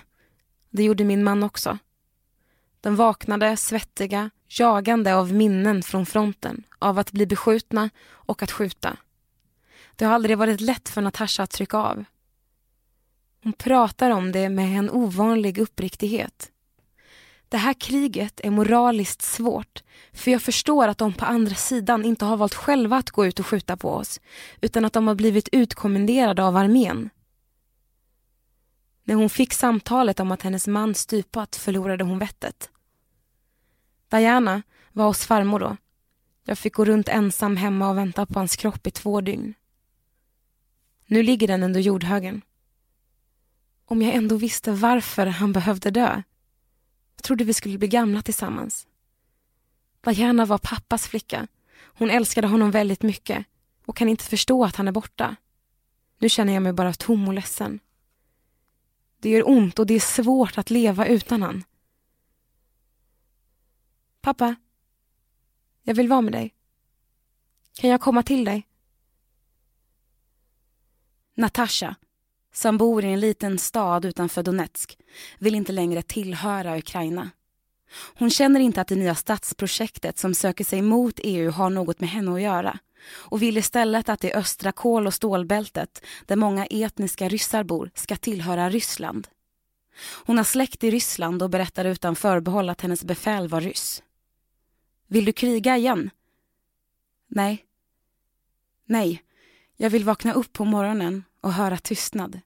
Det 0.69 0.83
gjorde 0.83 1.03
min 1.03 1.23
man 1.23 1.43
också. 1.43 1.77
De 2.81 2.95
vaknade 2.95 3.57
svettiga, 3.57 4.29
jagande 4.47 5.15
av 5.15 5.33
minnen 5.33 5.83
från 5.83 6.05
fronten, 6.05 6.63
av 6.79 6.99
att 6.99 7.11
bli 7.11 7.25
beskjutna 7.25 7.89
och 8.09 8.43
att 8.43 8.51
skjuta. 8.51 8.97
Det 9.95 10.05
har 10.05 10.13
aldrig 10.13 10.37
varit 10.37 10.61
lätt 10.61 10.89
för 10.89 11.01
Natasha 11.01 11.43
att 11.43 11.51
trycka 11.51 11.77
av. 11.77 12.03
Hon 13.43 13.53
pratar 13.53 14.11
om 14.11 14.31
det 14.31 14.49
med 14.49 14.79
en 14.79 14.89
ovanlig 14.89 15.57
uppriktighet. 15.57 16.51
Det 17.49 17.57
här 17.57 17.73
kriget 17.73 18.41
är 18.43 18.49
moraliskt 18.49 19.21
svårt 19.21 19.83
för 20.13 20.31
jag 20.31 20.41
förstår 20.41 20.87
att 20.87 20.97
de 20.97 21.13
på 21.13 21.25
andra 21.25 21.55
sidan 21.55 22.05
inte 22.05 22.25
har 22.25 22.37
valt 22.37 22.53
själva 22.53 22.97
att 22.97 23.11
gå 23.11 23.25
ut 23.25 23.39
och 23.39 23.47
skjuta 23.47 23.77
på 23.77 23.89
oss 23.89 24.21
utan 24.61 24.85
att 24.85 24.93
de 24.93 25.07
har 25.07 25.15
blivit 25.15 25.49
utkommenderade 25.51 26.43
av 26.43 26.57
armén. 26.57 27.09
När 29.03 29.15
hon 29.15 29.29
fick 29.29 29.53
samtalet 29.53 30.19
om 30.19 30.31
att 30.31 30.41
hennes 30.41 30.67
man 30.67 30.95
stupat 30.95 31.55
förlorade 31.55 32.03
hon 32.03 32.19
vettet. 32.19 32.70
Diana 34.11 34.61
var 34.91 35.05
hos 35.05 35.25
farmor 35.25 35.59
då. 35.59 35.77
Jag 36.45 36.57
fick 36.57 36.75
gå 36.75 36.85
runt 36.85 37.07
ensam 37.07 37.57
hemma 37.57 37.89
och 37.89 37.97
vänta 37.97 38.25
på 38.25 38.39
hans 38.39 38.55
kropp 38.55 38.87
i 38.87 38.91
två 38.91 39.21
dygn. 39.21 39.53
Nu 41.05 41.23
ligger 41.23 41.47
den 41.47 41.63
under 41.63 41.79
jordhögen. 41.79 42.41
Om 43.85 44.01
jag 44.01 44.15
ändå 44.15 44.35
visste 44.35 44.71
varför 44.71 45.25
han 45.25 45.53
behövde 45.53 45.91
dö. 45.91 46.23
Jag 47.15 47.23
trodde 47.23 47.43
vi 47.43 47.53
skulle 47.53 47.77
bli 47.77 47.87
gamla 47.87 48.21
tillsammans. 48.21 48.87
Diana 50.01 50.45
var 50.45 50.57
pappas 50.57 51.07
flicka. 51.07 51.47
Hon 51.81 52.09
älskade 52.09 52.47
honom 52.47 52.71
väldigt 52.71 53.03
mycket 53.03 53.45
och 53.85 53.97
kan 53.97 54.09
inte 54.09 54.23
förstå 54.23 54.65
att 54.65 54.75
han 54.75 54.87
är 54.87 54.91
borta. 54.91 55.35
Nu 56.19 56.29
känner 56.29 56.53
jag 56.53 56.63
mig 56.63 56.73
bara 56.73 56.93
tom 56.93 57.27
och 57.27 57.33
ledsen. 57.33 57.79
Det 59.19 59.29
gör 59.29 59.49
ont 59.49 59.79
och 59.79 59.87
det 59.87 59.93
är 59.93 59.99
svårt 59.99 60.57
att 60.57 60.69
leva 60.69 61.05
utan 61.05 61.41
han. 61.41 61.63
Pappa, 64.21 64.55
jag 65.83 65.95
vill 65.95 66.07
vara 66.07 66.21
med 66.21 66.33
dig. 66.33 66.53
Kan 67.79 67.89
jag 67.89 68.01
komma 68.01 68.23
till 68.23 68.45
dig? 68.45 68.67
Natasha, 71.35 71.95
som 72.53 72.77
bor 72.77 73.05
i 73.05 73.07
en 73.07 73.19
liten 73.19 73.59
stad 73.59 74.05
utanför 74.05 74.43
Donetsk, 74.43 74.97
vill 75.39 75.55
inte 75.55 75.71
längre 75.71 76.01
tillhöra 76.01 76.77
Ukraina. 76.77 77.29
Hon 78.15 78.29
känner 78.29 78.59
inte 78.59 78.81
att 78.81 78.87
det 78.87 78.95
nya 78.95 79.15
stadsprojektet 79.15 80.17
som 80.17 80.33
söker 80.33 80.63
sig 80.63 80.81
mot 80.81 81.19
EU 81.23 81.51
har 81.51 81.69
något 81.69 81.99
med 81.99 82.09
henne 82.09 82.33
att 82.33 82.41
göra 82.41 82.79
och 83.13 83.41
vill 83.41 83.57
istället 83.57 84.09
att 84.09 84.19
det 84.19 84.33
östra 84.33 84.71
kol 84.71 85.07
och 85.07 85.13
stålbältet, 85.13 86.05
där 86.25 86.35
många 86.35 86.65
etniska 86.65 87.29
ryssar 87.29 87.63
bor, 87.63 87.91
ska 87.95 88.15
tillhöra 88.15 88.69
Ryssland. 88.69 89.27
Hon 90.25 90.37
har 90.37 90.43
släkt 90.43 90.83
i 90.83 90.91
Ryssland 90.91 91.43
och 91.43 91.49
berättar 91.49 91.85
utan 91.85 92.15
förbehåll 92.15 92.69
att 92.69 92.81
hennes 92.81 93.03
befäl 93.03 93.47
var 93.47 93.61
ryss. 93.61 94.03
Vill 95.11 95.25
du 95.25 95.33
kriga 95.33 95.77
igen? 95.77 96.09
Nej. 97.27 97.65
Nej, 98.85 99.23
jag 99.77 99.89
vill 99.89 100.03
vakna 100.03 100.33
upp 100.33 100.53
på 100.53 100.65
morgonen 100.65 101.23
och 101.41 101.53
höra 101.53 101.77
tystnad. 101.77 102.39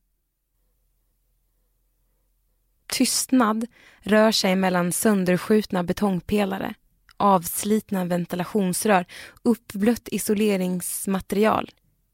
Tystnad 2.87 3.67
rör 3.99 4.31
sig 4.31 4.55
mellan 4.55 4.91
sönderskjutna 4.91 5.83
betongpelare, 5.83 6.73
avslitna 7.17 8.05
ventilationsrör, 8.05 9.05
uppblött 9.43 10.07
isoleringsmaterial, 10.11 11.71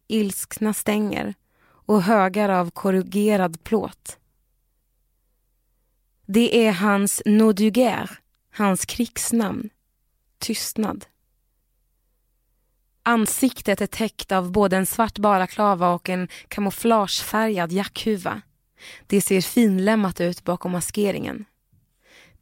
ilskna 0.07 0.73
stänger 0.73 1.33
och 1.63 2.03
högar 2.03 2.49
av 2.49 2.71
korrugerad 2.71 3.63
plåt. 3.63 4.17
Det 6.25 6.65
är 6.67 6.71
hans 6.71 7.21
Noduger, 7.25 8.19
hans 8.49 8.85
krigsnamn. 8.85 9.69
Tystnad. 10.41 11.05
Ansiktet 13.03 13.81
är 13.81 13.87
täckt 13.87 14.31
av 14.31 14.51
både 14.51 14.77
en 14.77 14.85
svart 14.85 15.17
balaklava 15.17 15.93
och 15.93 16.09
en 16.09 16.27
kamouflagefärgad 16.47 17.71
jackhuva. 17.71 18.41
Det 19.07 19.21
ser 19.21 19.41
finlämmat 19.41 20.21
ut 20.21 20.43
bakom 20.43 20.71
maskeringen. 20.71 21.45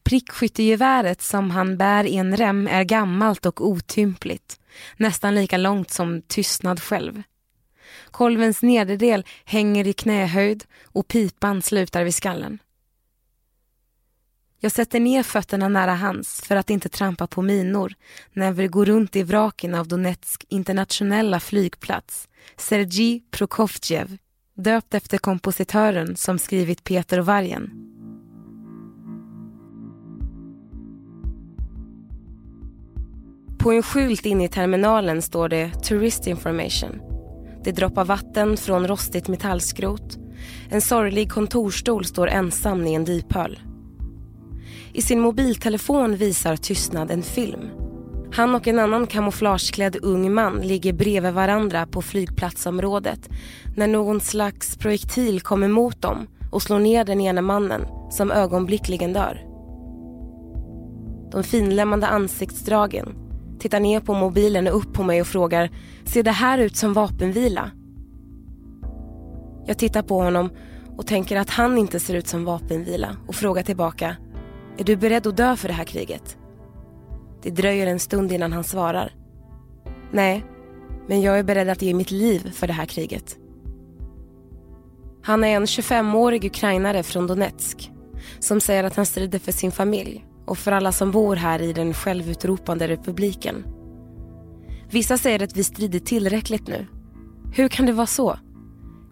Prickskyttegeväret 0.03 1.21
som 1.21 1.51
han 1.51 1.77
bär 1.77 2.03
i 2.03 2.15
en 2.15 2.37
rem 2.37 2.67
är 2.67 2.83
gammalt 2.83 3.45
och 3.45 3.67
otympligt. 3.67 4.59
Nästan 4.97 5.35
lika 5.35 5.57
långt 5.57 5.91
som 5.91 6.21
tystnad 6.21 6.81
själv. 6.81 7.23
Kolvens 8.11 8.61
nederdel 8.61 9.25
hänger 9.45 9.87
i 9.87 9.93
knähöjd 9.93 10.65
och 10.83 11.07
pipan 11.07 11.61
slutar 11.61 12.03
vid 12.03 12.15
skallen. 12.15 12.59
Jag 14.61 14.71
sätter 14.71 14.99
ner 14.99 15.23
fötterna 15.23 15.67
nära 15.67 15.95
hans 15.95 16.41
för 16.41 16.55
att 16.55 16.69
inte 16.69 16.89
trampa 16.89 17.27
på 17.27 17.41
minor 17.41 17.93
när 18.33 18.51
vi 18.51 18.67
går 18.67 18.85
runt 18.85 19.15
i 19.15 19.23
vraken 19.23 19.75
av 19.75 19.87
Donetsk 19.87 20.45
internationella 20.49 21.39
flygplats, 21.39 22.27
Sergej 22.57 23.23
Prokofjev, 23.31 24.17
döpt 24.55 24.93
efter 24.93 25.17
kompositören 25.17 26.15
som 26.15 26.39
skrivit 26.39 26.83
Peter 26.83 27.19
och 27.19 27.25
vargen. 27.25 27.71
På 33.59 33.71
en 33.71 33.83
skylt 33.83 34.25
inne 34.25 34.45
i 34.45 34.49
terminalen 34.49 35.21
står 35.21 35.49
det 35.49 35.71
Tourist 35.83 36.27
information. 36.27 37.01
Det 37.63 37.71
droppar 37.71 38.05
vatten 38.05 38.57
från 38.57 38.87
rostigt 38.87 39.27
metallskrot. 39.27 40.17
En 40.69 40.81
sorglig 40.81 41.31
kontorstol 41.31 42.05
står 42.05 42.27
ensam 42.29 42.87
i 42.87 42.93
en 42.93 43.05
diphöl. 43.05 43.59
I 44.93 45.01
sin 45.01 45.19
mobiltelefon 45.19 46.15
visar 46.15 46.55
Tystnad 46.55 47.11
en 47.11 47.23
film. 47.23 47.69
Han 48.31 48.55
och 48.55 48.67
en 48.67 48.79
annan 48.79 49.07
kamouflageklädd 49.07 49.97
ung 50.01 50.33
man 50.33 50.61
ligger 50.61 50.93
bredvid 50.93 51.33
varandra 51.33 51.85
på 51.85 52.01
flygplatsområdet 52.01 53.29
när 53.75 53.87
någon 53.87 54.21
slags 54.21 54.77
projektil 54.77 55.41
kommer 55.41 55.67
mot 55.67 56.01
dem 56.01 56.27
och 56.51 56.61
slår 56.61 56.79
ner 56.79 57.03
den 57.05 57.21
ena 57.21 57.41
mannen 57.41 57.85
som 58.11 58.31
ögonblickligen 58.31 59.13
dör. 59.13 59.45
De 61.31 61.43
finlämmande 61.43 62.07
ansiktsdragen 62.07 63.15
tittar 63.59 63.79
ner 63.79 63.99
på 63.99 64.13
mobilen 64.13 64.67
och 64.67 64.77
upp 64.77 64.93
på 64.93 65.03
mig 65.03 65.21
och 65.21 65.27
frågar 65.27 65.69
Ser 66.05 66.23
det 66.23 66.31
här 66.31 66.57
ut 66.57 66.75
som 66.75 66.93
vapenvila? 66.93 67.71
Jag 69.65 69.77
tittar 69.77 70.01
på 70.01 70.21
honom 70.21 70.49
och 70.97 71.07
tänker 71.07 71.37
att 71.37 71.49
han 71.49 71.77
inte 71.77 71.99
ser 71.99 72.13
ut 72.13 72.27
som 72.27 72.45
vapenvila 72.45 73.15
och 73.27 73.35
frågar 73.35 73.63
tillbaka 73.63 74.15
är 74.79 74.83
du 74.83 74.95
beredd 74.95 75.27
att 75.27 75.37
dö 75.37 75.55
för 75.55 75.67
det 75.67 75.73
här 75.73 75.83
kriget? 75.83 76.37
Det 77.41 77.49
dröjer 77.49 77.87
en 77.87 77.99
stund 77.99 78.31
innan 78.31 78.53
han 78.53 78.63
svarar. 78.63 79.13
Nej, 80.11 80.45
men 81.07 81.21
jag 81.21 81.39
är 81.39 81.43
beredd 81.43 81.69
att 81.69 81.81
ge 81.81 81.93
mitt 81.93 82.11
liv 82.11 82.51
för 82.51 82.67
det 82.67 82.73
här 82.73 82.85
kriget. 82.85 83.37
Han 85.23 85.43
är 85.43 85.55
en 85.55 85.65
25-årig 85.65 86.45
ukrainare 86.45 87.03
från 87.03 87.27
Donetsk 87.27 87.91
som 88.39 88.61
säger 88.61 88.83
att 88.83 88.95
han 88.95 89.05
strider 89.05 89.39
för 89.39 89.51
sin 89.51 89.71
familj 89.71 90.25
och 90.45 90.57
för 90.57 90.71
alla 90.71 90.91
som 90.91 91.11
bor 91.11 91.35
här 91.35 91.61
i 91.61 91.73
den 91.73 91.93
självutropande 91.93 92.87
republiken. 92.87 93.65
Vissa 94.89 95.17
säger 95.17 95.43
att 95.43 95.57
vi 95.57 95.63
strider 95.63 95.99
tillräckligt 95.99 96.67
nu. 96.67 96.85
Hur 97.53 97.67
kan 97.67 97.85
det 97.85 97.91
vara 97.91 98.07
så? 98.07 98.39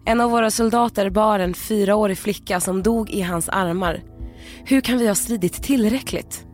En 0.04 0.20
av 0.20 0.30
våra 0.30 0.50
soldater 0.50 1.10
bar 1.10 1.38
en 1.38 1.54
fyraårig 1.54 2.18
flicka 2.18 2.60
som 2.60 2.82
dog 2.82 3.10
i 3.10 3.22
hans 3.22 3.48
armar. 3.48 4.02
Hur 4.64 4.80
kan 4.80 4.98
vi 4.98 5.08
ha 5.08 5.14
stridit 5.14 5.62
tillräckligt? 5.62 6.46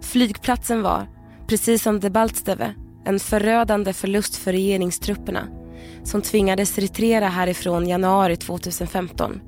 Flygplatsen 0.00 0.82
var, 0.82 1.08
precis 1.46 1.82
som 1.82 2.00
Debaltsteve, 2.00 2.74
en 3.04 3.20
förödande 3.20 3.92
förlust 3.92 4.36
för 4.36 4.52
regeringstrupperna 4.52 5.48
som 6.04 6.22
tvingades 6.22 6.78
retirera 6.78 7.28
härifrån 7.28 7.88
januari 7.88 8.36
2015. 8.36 9.40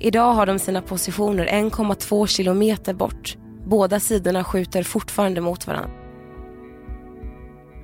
Idag 0.00 0.32
har 0.32 0.46
de 0.46 0.58
sina 0.58 0.82
positioner 0.82 1.46
1,2 1.46 2.26
kilometer 2.26 2.94
bort. 2.94 3.36
Båda 3.66 4.00
sidorna 4.00 4.44
skjuter 4.44 4.82
fortfarande 4.82 5.40
mot 5.40 5.66
varandra. 5.66 5.90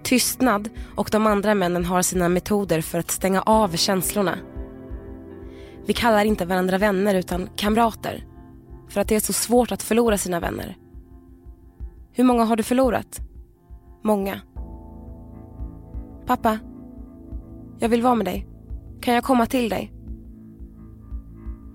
Tystnad 0.03 0.69
och 0.97 1.09
de 1.13 1.27
andra 1.27 1.55
männen 1.55 1.85
har 1.85 2.03
sina 2.03 2.29
metoder 2.29 2.81
för 2.81 2.99
att 2.99 3.11
stänga 3.11 3.43
av 3.43 3.77
känslorna. 3.77 4.39
Vi 5.87 5.93
kallar 5.93 6.25
inte 6.25 6.47
varandra 6.47 6.79
vänner 6.79 7.15
utan 7.15 7.49
kamrater. 7.57 8.25
För 8.89 9.01
att 9.01 9.09
det 9.09 9.17
är 9.17 9.21
så 9.21 9.33
svårt 9.33 9.73
att 9.73 9.83
förlora 9.83 10.19
sina 10.19 10.41
vänner. 10.41 10.77
Hur 12.13 12.25
många 12.25 12.45
har 12.45 12.57
du 12.57 12.63
förlorat? 12.63 13.21
Många. 14.03 14.41
Pappa, 16.27 16.59
jag 17.79 17.89
vill 17.89 18.03
vara 18.03 18.15
med 18.15 18.27
dig. 18.27 18.47
Kan 19.01 19.15
jag 19.15 19.25
komma 19.25 19.47
till 19.47 19.69
dig? 19.69 19.93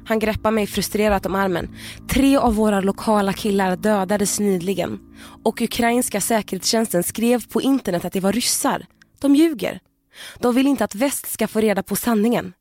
Han 0.08 0.20
greppar 0.20 0.52
mig 0.52 0.68
frustrerat 0.68 1.26
om 1.26 1.36
armen. 1.36 1.76
Tre 2.10 2.38
av 2.38 2.56
våra 2.56 2.82
lokala 2.82 3.34
killar 3.34 3.76
dödades 3.76 4.40
nyligen. 4.40 5.00
Och 5.44 5.62
ukrainska 5.62 6.22
säkerhetstjänsten 6.22 7.04
skrev 7.04 7.48
på 7.48 7.62
internet 7.62 8.06
att 8.06 8.14
det 8.14 8.20
var 8.20 8.32
ryssar. 8.32 8.86
De 9.22 9.36
ljuger. 9.36 9.80
De 10.40 10.56
vill 10.56 10.68
inte 10.68 10.84
att 10.84 10.96
väst 10.96 11.32
ska 11.32 11.48
få 11.48 11.60
reda 11.60 11.84
på 11.84 11.96
sanningen. 11.96 12.54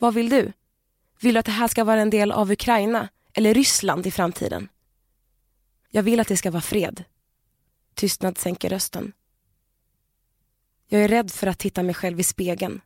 Vad 0.00 0.14
vill 0.14 0.28
du? 0.28 0.52
Vill 1.20 1.34
du 1.34 1.40
att 1.40 1.46
det 1.46 1.52
här 1.52 1.68
ska 1.68 1.84
vara 1.84 2.00
en 2.00 2.10
del 2.10 2.32
av 2.32 2.52
Ukraina 2.52 3.08
eller 3.32 3.54
Ryssland 3.54 4.06
i 4.06 4.10
framtiden? 4.10 4.68
Jag 5.90 6.02
vill 6.02 6.20
att 6.20 6.28
det 6.28 6.36
ska 6.36 6.50
vara 6.50 6.60
fred. 6.60 7.04
Tystnad 7.94 8.38
sänker 8.38 8.70
rösten. 8.70 9.12
Jag 10.88 11.04
är 11.04 11.08
rädd 11.08 11.30
för 11.30 11.46
att 11.46 11.58
titta 11.58 11.82
mig 11.82 11.94
själv 11.94 12.20
i 12.20 12.22
spegeln. 12.22 12.80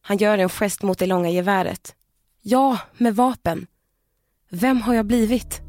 Han 0.00 0.16
gör 0.16 0.38
en 0.38 0.48
gest 0.48 0.82
mot 0.82 0.98
det 0.98 1.06
långa 1.06 1.30
geväret. 1.30 1.94
Ja, 2.40 2.78
med 2.96 3.16
vapen. 3.16 3.66
Vem 4.48 4.80
har 4.80 4.94
jag 4.94 5.06
blivit? 5.06 5.60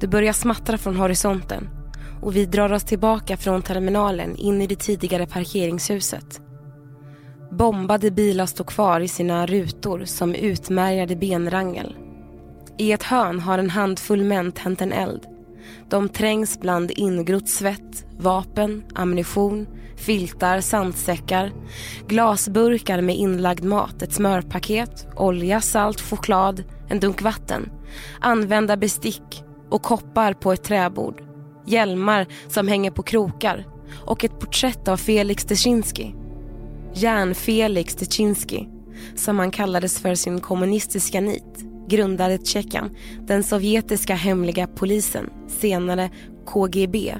Det 0.00 0.08
börjar 0.08 0.32
smattra 0.32 0.78
från 0.78 0.96
horisonten 0.96 1.77
och 2.22 2.36
vi 2.36 2.46
drar 2.46 2.72
oss 2.72 2.84
tillbaka 2.84 3.36
från 3.36 3.62
terminalen 3.62 4.36
in 4.36 4.62
i 4.62 4.66
det 4.66 4.76
tidigare 4.76 5.26
parkeringshuset. 5.26 6.40
Bombade 7.50 8.10
bilar 8.10 8.46
står 8.46 8.64
kvar 8.64 9.00
i 9.00 9.08
sina 9.08 9.46
rutor 9.46 10.04
som 10.04 10.34
utmärgade 10.34 11.16
benrangel. 11.16 11.96
I 12.78 12.92
ett 12.92 13.02
hörn 13.02 13.40
har 13.40 13.58
en 13.58 13.70
handfull 13.70 14.24
män 14.24 14.52
tänt 14.52 14.82
en 14.82 14.92
eld. 14.92 15.26
De 15.88 16.08
trängs 16.08 16.60
bland 16.60 16.90
ingrott 16.90 17.48
svett, 17.48 18.06
vapen, 18.18 18.84
ammunition, 18.94 19.66
filtar, 19.96 20.60
sandsäckar, 20.60 21.52
glasburkar 22.08 23.00
med 23.00 23.16
inlagd 23.16 23.64
mat, 23.64 24.02
ett 24.02 24.12
smörpaket, 24.12 25.06
olja, 25.16 25.60
salt, 25.60 26.00
choklad, 26.00 26.64
en 26.88 27.00
dunk 27.00 27.22
vatten, 27.22 27.70
använda 28.20 28.76
bestick 28.76 29.44
och 29.70 29.82
koppar 29.82 30.32
på 30.32 30.52
ett 30.52 30.64
träbord, 30.64 31.27
hjälmar 31.68 32.26
som 32.48 32.68
hänger 32.68 32.90
på 32.90 33.02
krokar 33.02 33.66
och 34.04 34.24
ett 34.24 34.40
porträtt 34.40 34.88
av 34.88 34.96
Felix 34.96 35.44
Dzerzjinski. 35.44 36.14
Järn-Felix 36.94 37.94
Dzerzjinski, 37.94 38.68
som 39.16 39.38
han 39.38 39.50
kallades 39.50 40.00
för 40.00 40.14
sin 40.14 40.40
kommunistiska 40.40 41.20
nit, 41.20 41.64
grundade 41.88 42.38
Tjeckien, 42.44 42.96
den 43.20 43.42
sovjetiska 43.42 44.14
hemliga 44.14 44.66
polisen, 44.66 45.30
senare 45.48 46.10
KGB 46.46 47.14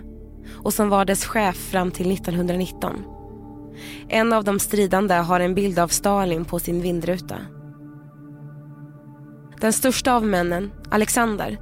och 0.50 0.74
som 0.74 0.88
var 0.88 1.04
dess 1.04 1.24
chef 1.24 1.56
fram 1.56 1.90
till 1.90 2.12
1919. 2.12 3.04
En 4.08 4.32
av 4.32 4.44
de 4.44 4.58
stridande 4.58 5.14
har 5.14 5.40
en 5.40 5.54
bild 5.54 5.78
av 5.78 5.88
Stalin 5.88 6.44
på 6.44 6.58
sin 6.58 6.80
vindruta. 6.80 7.36
Den 9.60 9.72
största 9.72 10.14
av 10.14 10.26
männen, 10.26 10.70
Alexander, 10.90 11.58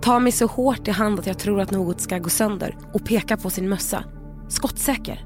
tar 0.00 0.20
mig 0.20 0.32
så 0.32 0.46
hårt 0.46 0.88
i 0.88 0.90
hand 0.90 1.18
att 1.18 1.26
jag 1.26 1.38
tror 1.38 1.60
att 1.60 1.70
något 1.70 2.00
ska 2.00 2.18
gå 2.18 2.30
sönder 2.30 2.76
och 2.92 3.04
pekar 3.04 3.36
på 3.36 3.50
sin 3.50 3.68
mössa. 3.68 4.04
Skottsäker. 4.48 5.24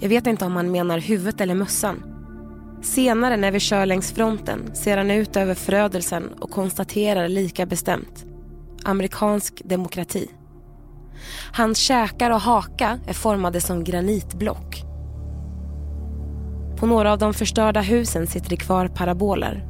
Jag 0.00 0.08
vet 0.08 0.26
inte 0.26 0.44
om 0.44 0.56
han 0.56 0.70
menar 0.70 0.98
huvudet 0.98 1.40
eller 1.40 1.54
mössan. 1.54 2.02
Senare 2.82 3.36
när 3.36 3.50
vi 3.50 3.60
kör 3.60 3.86
längs 3.86 4.12
fronten 4.12 4.74
ser 4.74 4.96
han 4.96 5.10
ut 5.10 5.36
över 5.36 5.54
förödelsen 5.54 6.28
och 6.40 6.50
konstaterar 6.50 7.28
lika 7.28 7.66
bestämt. 7.66 8.24
Amerikansk 8.84 9.62
demokrati. 9.64 10.30
Hans 11.52 11.78
käkar 11.78 12.30
och 12.30 12.40
haka 12.40 12.98
är 13.06 13.12
formade 13.12 13.60
som 13.60 13.84
granitblock. 13.84 14.82
På 16.78 16.86
några 16.86 17.12
av 17.12 17.18
de 17.18 17.34
förstörda 17.34 17.80
husen 17.80 18.26
sitter 18.26 18.50
det 18.50 18.56
kvar 18.56 18.88
paraboler. 18.88 19.69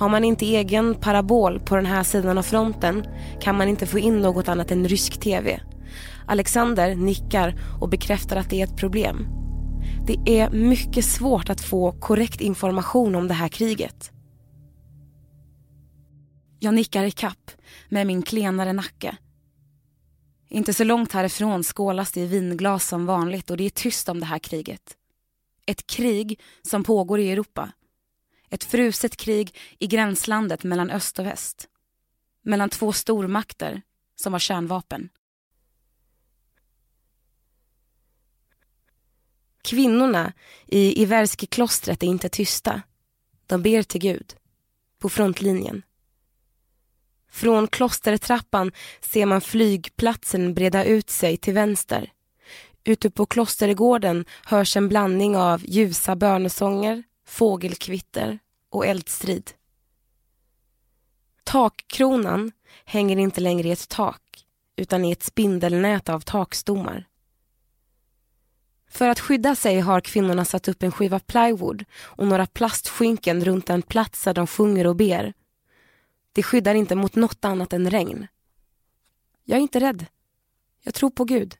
Har 0.00 0.08
man 0.08 0.24
inte 0.24 0.46
egen 0.46 0.94
parabol 0.94 1.60
på 1.60 1.76
den 1.76 1.86
här 1.86 2.02
sidan 2.02 2.38
av 2.38 2.42
fronten 2.42 3.04
kan 3.40 3.56
man 3.56 3.68
inte 3.68 3.86
få 3.86 3.98
in 3.98 4.18
något 4.18 4.48
annat 4.48 4.70
än 4.70 4.88
rysk 4.88 5.20
tv. 5.20 5.60
Alexander 6.26 6.94
nickar 6.94 7.54
och 7.80 7.88
bekräftar 7.88 8.36
att 8.36 8.50
det 8.50 8.60
är 8.60 8.64
ett 8.64 8.76
problem. 8.76 9.26
Det 10.06 10.40
är 10.40 10.50
mycket 10.50 11.04
svårt 11.04 11.50
att 11.50 11.60
få 11.60 11.92
korrekt 11.92 12.40
information 12.40 13.14
om 13.14 13.28
det 13.28 13.34
här 13.34 13.48
kriget. 13.48 14.10
Jag 16.58 16.74
nickar 16.74 17.04
i 17.04 17.10
kapp 17.10 17.50
med 17.88 18.06
min 18.06 18.22
klenare 18.22 18.72
nacke 18.72 19.16
inte 20.52 20.74
så 20.74 20.84
långt 20.84 21.12
härifrån 21.12 21.64
skålas 21.64 22.12
det 22.12 22.20
i 22.20 22.26
vinglas 22.26 22.88
som 22.88 23.06
vanligt 23.06 23.50
och 23.50 23.56
det 23.56 23.64
är 23.64 23.70
tyst 23.70 24.08
om 24.08 24.20
det 24.20 24.26
här 24.26 24.38
kriget. 24.38 24.96
Ett 25.66 25.86
krig 25.86 26.40
som 26.62 26.84
pågår 26.84 27.20
i 27.20 27.30
Europa. 27.30 27.72
Ett 28.50 28.64
fruset 28.64 29.16
krig 29.16 29.58
i 29.78 29.86
gränslandet 29.86 30.64
mellan 30.64 30.90
öst 30.90 31.18
och 31.18 31.26
väst. 31.26 31.68
Mellan 32.42 32.68
två 32.68 32.92
stormakter 32.92 33.82
som 34.16 34.32
har 34.32 34.40
kärnvapen. 34.40 35.08
Kvinnorna 39.62 40.32
i 40.66 41.02
Iverski-klostret 41.02 42.02
är 42.02 42.06
inte 42.06 42.28
tysta. 42.28 42.82
De 43.46 43.62
ber 43.62 43.82
till 43.82 44.00
Gud. 44.00 44.34
På 44.98 45.08
frontlinjen. 45.08 45.82
Från 47.30 47.68
klostertrappan 47.68 48.72
ser 49.00 49.26
man 49.26 49.40
flygplatsen 49.40 50.54
breda 50.54 50.84
ut 50.84 51.10
sig 51.10 51.36
till 51.36 51.54
vänster. 51.54 52.12
Ute 52.84 53.10
på 53.10 53.26
klostergården 53.26 54.24
hörs 54.44 54.76
en 54.76 54.88
blandning 54.88 55.36
av 55.36 55.62
ljusa 55.66 56.16
bönesånger, 56.16 57.02
fågelkvitter 57.30 58.38
och 58.68 58.86
eldstrid. 58.86 59.50
Takkronan 61.44 62.52
hänger 62.84 63.16
inte 63.16 63.40
längre 63.40 63.68
i 63.68 63.72
ett 63.72 63.88
tak 63.88 64.46
utan 64.76 65.04
i 65.04 65.12
ett 65.12 65.22
spindelnät 65.22 66.08
av 66.08 66.20
takstommar. 66.20 67.08
För 68.88 69.08
att 69.08 69.20
skydda 69.20 69.54
sig 69.54 69.80
har 69.80 70.00
kvinnorna 70.00 70.44
satt 70.44 70.68
upp 70.68 70.82
en 70.82 70.92
skiva 70.92 71.20
plywood 71.20 71.84
och 71.92 72.26
några 72.26 72.46
plastskynken 72.46 73.44
runt 73.44 73.66
den 73.66 73.82
plats 73.82 74.24
där 74.24 74.34
de 74.34 74.46
sjunger 74.46 74.86
och 74.86 74.96
ber. 74.96 75.32
Det 76.32 76.42
skyddar 76.42 76.74
inte 76.74 76.94
mot 76.94 77.14
något 77.14 77.44
annat 77.44 77.72
än 77.72 77.90
regn. 77.90 78.26
Jag 79.44 79.56
är 79.56 79.62
inte 79.62 79.80
rädd. 79.80 80.06
Jag 80.82 80.94
tror 80.94 81.10
på 81.10 81.24
Gud. 81.24 81.56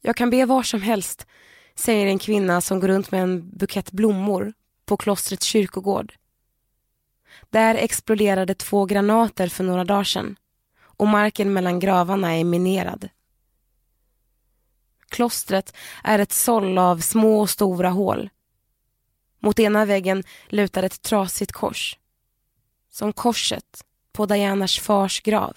Jag 0.00 0.16
kan 0.16 0.30
be 0.30 0.46
var 0.46 0.62
som 0.62 0.82
helst, 0.82 1.26
säger 1.74 2.06
en 2.06 2.18
kvinna 2.18 2.60
som 2.60 2.80
går 2.80 2.88
runt 2.88 3.10
med 3.10 3.22
en 3.22 3.50
bukett 3.50 3.92
blommor 3.92 4.52
på 4.84 4.96
klostrets 4.96 5.46
kyrkogård. 5.46 6.14
Där 7.50 7.74
exploderade 7.74 8.54
två 8.54 8.84
granater 8.84 9.48
för 9.48 9.64
några 9.64 9.84
dagar 9.84 10.04
sedan 10.04 10.36
och 10.80 11.08
marken 11.08 11.52
mellan 11.52 11.80
gravarna 11.80 12.36
är 12.36 12.44
minerad. 12.44 13.08
Klostret 15.08 15.76
är 16.04 16.18
ett 16.18 16.32
såll 16.32 16.78
av 16.78 16.98
små 16.98 17.40
och 17.40 17.50
stora 17.50 17.90
hål. 17.90 18.30
Mot 19.38 19.58
ena 19.58 19.84
väggen 19.84 20.24
lutar 20.48 20.82
ett 20.82 21.02
trasigt 21.02 21.52
kors. 21.52 21.98
Som 22.90 23.12
korset 23.12 23.84
på 24.12 24.26
Dianas 24.26 24.78
fars 24.78 25.20
grav. 25.20 25.56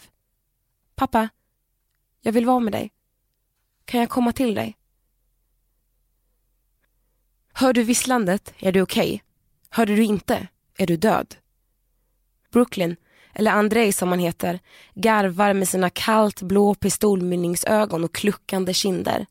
Pappa, 0.95 1.29
jag 2.21 2.31
vill 2.31 2.45
vara 2.45 2.59
med 2.59 2.73
dig. 2.73 2.91
Kan 3.85 3.99
jag 3.99 4.09
komma 4.09 4.33
till 4.33 4.55
dig? 4.55 4.77
Hör 7.59 7.73
du 7.73 7.83
visslandet 7.83 8.53
är 8.59 8.71
du 8.71 8.81
okej. 8.81 9.07
Okay. 9.07 9.19
Hör 9.69 9.85
du 9.85 10.03
inte 10.03 10.47
är 10.77 10.87
du 10.87 10.97
död. 10.97 11.35
Brooklyn, 12.51 12.95
eller 13.33 13.51
Andrei 13.51 13.93
som 13.93 14.09
han 14.09 14.19
heter, 14.19 14.59
garvar 14.95 15.53
med 15.53 15.67
sina 15.67 15.89
kallt 15.89 16.41
blå 16.41 16.75
pistolmynningsögon 16.75 18.03
och 18.03 18.15
kluckande 18.15 18.73
kinder. 18.73 19.25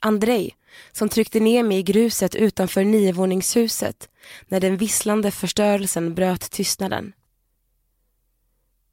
Andrei, 0.00 0.54
som 0.92 1.08
tryckte 1.08 1.40
ner 1.40 1.62
mig 1.62 1.78
i 1.78 1.82
gruset 1.82 2.34
utanför 2.34 2.84
niovåningshuset 2.84 4.08
när 4.48 4.60
den 4.60 4.76
visslande 4.76 5.30
förstörelsen 5.30 6.14
bröt 6.14 6.50
tystnaden. 6.50 7.12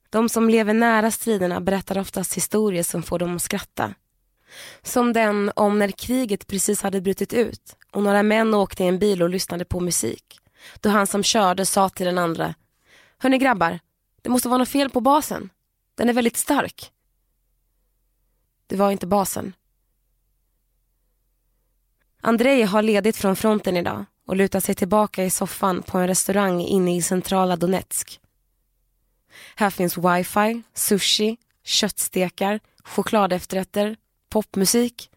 De 0.10 0.30
som 0.30 0.50
lever 0.50 0.74
nära 0.74 1.12
striderna 1.12 1.62
berättar 1.62 1.98
oftast 1.98 2.38
historier 2.38 2.84
som 2.84 3.04
får 3.04 3.20
dem 3.20 3.36
att 3.36 3.42
skratta. 3.42 3.94
Som 4.84 5.14
den 5.14 5.52
om 5.56 5.80
när 5.80 5.92
kriget 5.92 6.48
precis 6.48 6.82
hade 6.82 7.02
brutit 7.02 7.34
ut 7.34 7.76
och 7.96 8.04
några 8.04 8.24
män 8.24 8.54
åkte 8.54 8.84
i 8.84 8.88
en 8.88 9.00
bil 9.00 9.24
och 9.24 9.30
lyssnade 9.30 9.66
på 9.66 9.80
musik. 9.80 10.40
Då 10.80 10.90
han 10.90 11.08
som 11.08 11.24
körde 11.24 11.66
sa 11.66 11.90
till 11.90 12.06
den 12.06 12.18
andra 12.18 12.56
Hörni 13.18 13.38
grabbar, 13.38 13.80
det 14.22 14.30
måste 14.30 14.50
vara 14.50 14.58
något 14.58 14.70
fel 14.70 14.90
på 14.90 15.02
basen. 15.02 15.50
Den 15.96 16.10
är 16.10 16.14
väldigt 16.14 16.38
stark. 16.38 16.92
Det 18.68 18.76
var 18.76 18.92
inte 18.92 19.08
basen. 19.08 19.54
Andrei 22.22 22.64
har 22.64 22.82
ledigt 22.82 23.18
från 23.18 23.36
fronten 23.36 23.78
idag 23.78 24.06
och 24.28 24.36
lutar 24.36 24.60
sig 24.60 24.76
tillbaka 24.76 25.24
i 25.24 25.30
soffan 25.30 25.82
på 25.82 25.98
en 25.98 26.08
restaurang 26.08 26.62
inne 26.62 26.96
i 26.96 27.02
centrala 27.02 27.56
Donetsk. 27.56 28.20
Här 29.56 29.70
finns 29.70 29.98
wifi, 29.98 30.64
sushi, 30.74 31.38
köttstekar, 31.64 32.60
chokladefterrätter, 32.84 33.98
popmusik. 34.30 35.10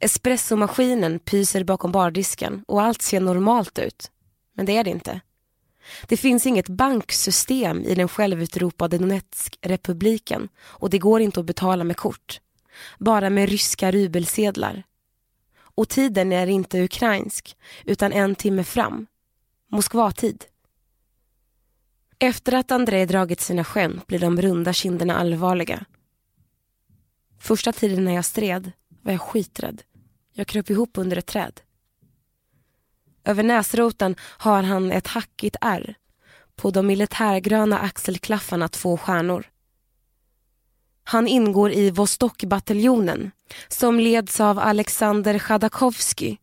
Espressomaskinen 0.00 1.18
pyser 1.18 1.64
bakom 1.64 1.92
bardisken 1.92 2.64
och 2.68 2.82
allt 2.82 3.02
ser 3.02 3.20
normalt 3.20 3.78
ut. 3.78 4.10
Men 4.54 4.66
det 4.66 4.76
är 4.76 4.84
det 4.84 4.90
inte. 4.90 5.20
Det 6.08 6.16
finns 6.16 6.46
inget 6.46 6.68
banksystem 6.68 7.84
i 7.84 7.94
den 7.94 8.08
självutropade 8.08 8.98
Donetsk-republiken 8.98 10.48
och 10.58 10.90
det 10.90 10.98
går 10.98 11.20
inte 11.20 11.40
att 11.40 11.46
betala 11.46 11.84
med 11.84 11.96
kort. 11.96 12.40
Bara 12.98 13.30
med 13.30 13.48
ryska 13.48 13.90
rubelsedlar. 13.90 14.82
Och 15.60 15.88
tiden 15.88 16.32
är 16.32 16.46
inte 16.46 16.82
ukrainsk, 16.82 17.56
utan 17.84 18.12
en 18.12 18.34
timme 18.34 18.64
fram. 18.64 19.06
Moskvatid. 19.70 20.44
Efter 22.18 22.52
att 22.52 22.70
Andrei 22.70 23.06
dragit 23.06 23.40
sina 23.40 23.64
skämt 23.64 24.06
blir 24.06 24.18
de 24.18 24.42
runda 24.42 24.72
kinderna 24.72 25.16
allvarliga. 25.16 25.84
Första 27.38 27.72
tiden 27.72 28.04
när 28.04 28.14
jag 28.14 28.24
stred 28.24 28.72
var 29.02 29.12
jag 29.12 29.20
skiträdd. 29.20 29.82
Jag 30.38 30.46
kröp 30.46 30.70
ihop 30.70 30.90
under 30.98 31.16
ett 31.16 31.26
träd. 31.26 31.60
Över 33.24 33.42
näsroten 33.42 34.16
har 34.20 34.62
han 34.62 34.92
ett 34.92 35.06
hackigt 35.06 35.56
ärr. 35.60 35.94
På 36.56 36.70
de 36.70 36.86
militärgröna 36.86 37.78
axelklaffarna 37.78 38.68
två 38.68 38.96
stjärnor. 38.96 39.46
Han 41.04 41.28
ingår 41.28 41.72
i 41.72 41.90
Vostokbataljonen 41.90 43.30
som 43.68 44.00
leds 44.00 44.40
av 44.40 44.58
Alexander 44.58 45.38
Chadakovsky 45.38 46.36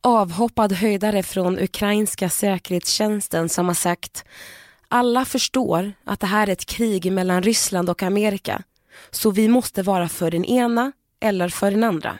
avhoppad 0.00 0.72
höjdare 0.72 1.22
från 1.22 1.58
ukrainska 1.58 2.28
säkerhetstjänsten 2.30 3.48
som 3.48 3.66
har 3.66 3.74
sagt 3.74 4.24
alla 4.88 5.24
förstår 5.24 5.92
att 6.04 6.20
det 6.20 6.26
här 6.26 6.46
är 6.46 6.52
ett 6.52 6.66
krig 6.66 7.12
mellan 7.12 7.42
Ryssland 7.42 7.90
och 7.90 8.02
Amerika 8.02 8.62
så 9.10 9.30
vi 9.30 9.48
måste 9.48 9.82
vara 9.82 10.08
för 10.08 10.30
den 10.30 10.44
ena 10.44 10.92
eller 11.20 11.48
för 11.48 11.70
den 11.70 11.84
andra. 11.84 12.18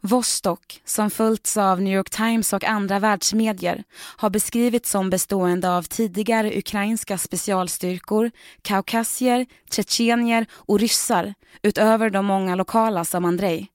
Vostok, 0.00 0.80
som 0.84 1.10
följts 1.10 1.56
av 1.56 1.82
New 1.82 1.94
York 1.94 2.10
Times 2.10 2.52
och 2.52 2.64
andra 2.64 2.98
världsmedier, 2.98 3.84
har 4.16 4.30
beskrivits 4.30 4.90
som 4.90 5.10
bestående 5.10 5.70
av 5.70 5.82
tidigare 5.82 6.58
ukrainska 6.58 7.18
specialstyrkor, 7.18 8.30
kaukasier, 8.62 9.46
tjetjenier 9.70 10.46
och 10.52 10.80
ryssar 10.80 11.34
utöver 11.62 12.10
de 12.10 12.26
många 12.26 12.54
lokala 12.54 13.04
som 13.04 13.24
Andrei. 13.24 13.66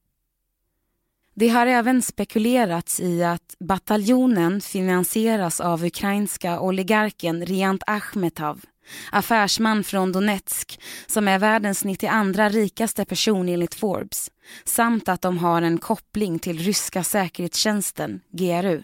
Det 1.35 1.49
har 1.49 1.67
även 1.67 2.01
spekulerats 2.01 2.99
i 2.99 3.23
att 3.23 3.55
bataljonen 3.59 4.61
finansieras 4.61 5.61
av 5.61 5.85
ukrainska 5.85 6.59
oligarken 6.59 7.45
Riant 7.45 7.83
Achmetov 7.87 8.61
affärsman 9.11 9.83
från 9.83 10.11
Donetsk 10.11 10.79
som 11.07 11.27
är 11.27 11.39
världens 11.39 11.83
92 11.83 12.49
rikaste 12.49 13.05
person 13.05 13.49
enligt 13.49 13.75
Forbes 13.75 14.29
samt 14.63 15.09
att 15.09 15.21
de 15.21 15.37
har 15.37 15.61
en 15.61 15.77
koppling 15.77 16.39
till 16.39 16.59
ryska 16.59 17.03
säkerhetstjänsten, 17.03 18.21
GRU. 18.31 18.83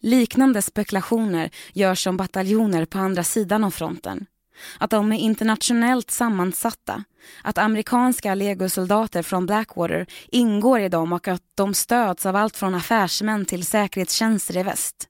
Liknande 0.00 0.62
spekulationer 0.62 1.50
görs 1.72 2.06
om 2.06 2.16
bataljoner 2.16 2.84
på 2.84 2.98
andra 2.98 3.24
sidan 3.24 3.64
av 3.64 3.70
fronten. 3.70 4.26
Att 4.78 4.90
de 4.90 5.12
är 5.12 5.18
internationellt 5.18 6.10
sammansatta, 6.10 7.04
att 7.42 7.58
amerikanska 7.58 8.34
legosoldater 8.34 9.22
från 9.22 9.46
Blackwater 9.46 10.06
ingår 10.28 10.80
i 10.80 10.88
dem 10.88 11.12
och 11.12 11.28
att 11.28 11.42
de 11.54 11.74
stöds 11.74 12.26
av 12.26 12.36
allt 12.36 12.56
från 12.56 12.74
affärsmän 12.74 13.44
till 13.44 13.66
säkerhetstjänster 13.66 14.56
i 14.56 14.62
väst. 14.62 15.08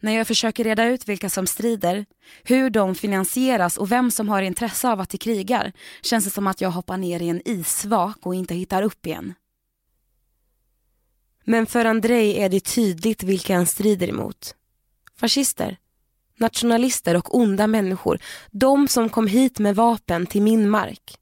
När 0.00 0.12
jag 0.12 0.26
försöker 0.26 0.64
reda 0.64 0.84
ut 0.84 1.08
vilka 1.08 1.30
som 1.30 1.46
strider, 1.46 2.06
hur 2.44 2.70
de 2.70 2.94
finansieras 2.94 3.76
och 3.76 3.92
vem 3.92 4.10
som 4.10 4.28
har 4.28 4.42
intresse 4.42 4.88
av 4.88 5.00
att 5.00 5.10
de 5.10 5.18
krigar 5.18 5.72
känns 6.02 6.24
det 6.24 6.30
som 6.30 6.46
att 6.46 6.60
jag 6.60 6.70
hoppar 6.70 6.96
ner 6.96 7.22
i 7.22 7.28
en 7.28 7.48
isvak 7.48 8.18
och 8.22 8.34
inte 8.34 8.54
hittar 8.54 8.82
upp 8.82 9.06
igen. 9.06 9.34
Men 11.44 11.66
för 11.66 11.84
Andrei 11.84 12.36
är 12.36 12.48
det 12.48 12.60
tydligt 12.60 13.22
vilka 13.22 13.56
han 13.56 13.66
strider 13.66 14.08
emot. 14.08 14.54
Fascister, 15.16 15.76
nationalister 16.36 17.16
och 17.16 17.34
onda 17.34 17.66
människor. 17.66 18.18
De 18.50 18.88
som 18.88 19.08
kom 19.08 19.26
hit 19.26 19.58
med 19.58 19.76
vapen 19.76 20.26
till 20.26 20.42
min 20.42 20.70
mark. 20.70 21.18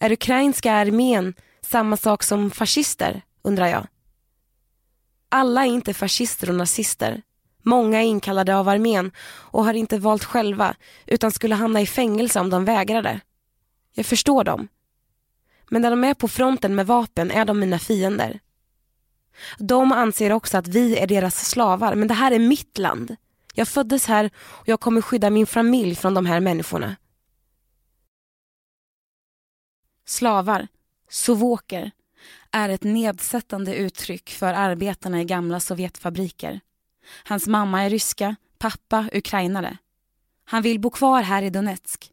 Är 0.00 0.12
ukrainska 0.12 0.72
armén 0.72 1.34
samma 1.60 1.96
sak 1.96 2.22
som 2.22 2.50
fascister, 2.50 3.22
undrar 3.42 3.66
jag. 3.66 3.86
Alla 5.34 5.66
är 5.66 5.68
inte 5.68 5.94
fascister 5.94 6.48
och 6.48 6.54
nazister. 6.54 7.22
Många 7.62 8.02
är 8.02 8.06
inkallade 8.06 8.56
av 8.56 8.68
armén 8.68 9.12
och 9.26 9.64
har 9.64 9.74
inte 9.74 9.98
valt 9.98 10.24
själva 10.24 10.76
utan 11.06 11.32
skulle 11.32 11.54
hamna 11.54 11.80
i 11.80 11.86
fängelse 11.86 12.40
om 12.40 12.50
de 12.50 12.64
vägrade. 12.64 13.20
Jag 13.94 14.06
förstår 14.06 14.44
dem. 14.44 14.68
Men 15.68 15.82
när 15.82 15.90
de 15.90 16.04
är 16.04 16.14
på 16.14 16.28
fronten 16.28 16.74
med 16.74 16.86
vapen 16.86 17.30
är 17.30 17.44
de 17.44 17.60
mina 17.60 17.78
fiender. 17.78 18.40
De 19.58 19.92
anser 19.92 20.32
också 20.32 20.58
att 20.58 20.68
vi 20.68 20.96
är 20.96 21.06
deras 21.06 21.48
slavar, 21.48 21.94
men 21.94 22.08
det 22.08 22.14
här 22.14 22.32
är 22.32 22.38
mitt 22.38 22.78
land. 22.78 23.16
Jag 23.54 23.68
föddes 23.68 24.06
här 24.06 24.30
och 24.36 24.68
jag 24.68 24.80
kommer 24.80 25.00
skydda 25.00 25.30
min 25.30 25.46
familj 25.46 25.94
från 25.94 26.14
de 26.14 26.26
här 26.26 26.40
människorna. 26.40 26.96
Slavar, 30.06 30.68
sovoker, 31.10 31.90
är 32.50 32.68
ett 32.68 32.82
nedsättande 32.82 33.74
uttryck 33.74 34.30
för 34.30 34.54
arbetarna 34.54 35.20
i 35.20 35.24
gamla 35.24 35.60
Sovjetfabriker. 35.60 36.60
Hans 37.24 37.46
mamma 37.46 37.82
är 37.82 37.90
ryska, 37.90 38.36
pappa 38.58 39.08
ukrainare. 39.12 39.78
Han 40.44 40.62
vill 40.62 40.80
bo 40.80 40.90
kvar 40.90 41.22
här 41.22 41.42
i 41.42 41.50
Donetsk, 41.50 42.10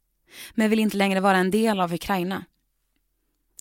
men 0.54 0.70
vill 0.70 0.80
inte 0.80 0.98
längre 0.98 1.20
vara 1.20 1.38
en 1.38 1.52
del 1.52 1.80
av 1.80 1.94
Ukraina. 1.94 2.46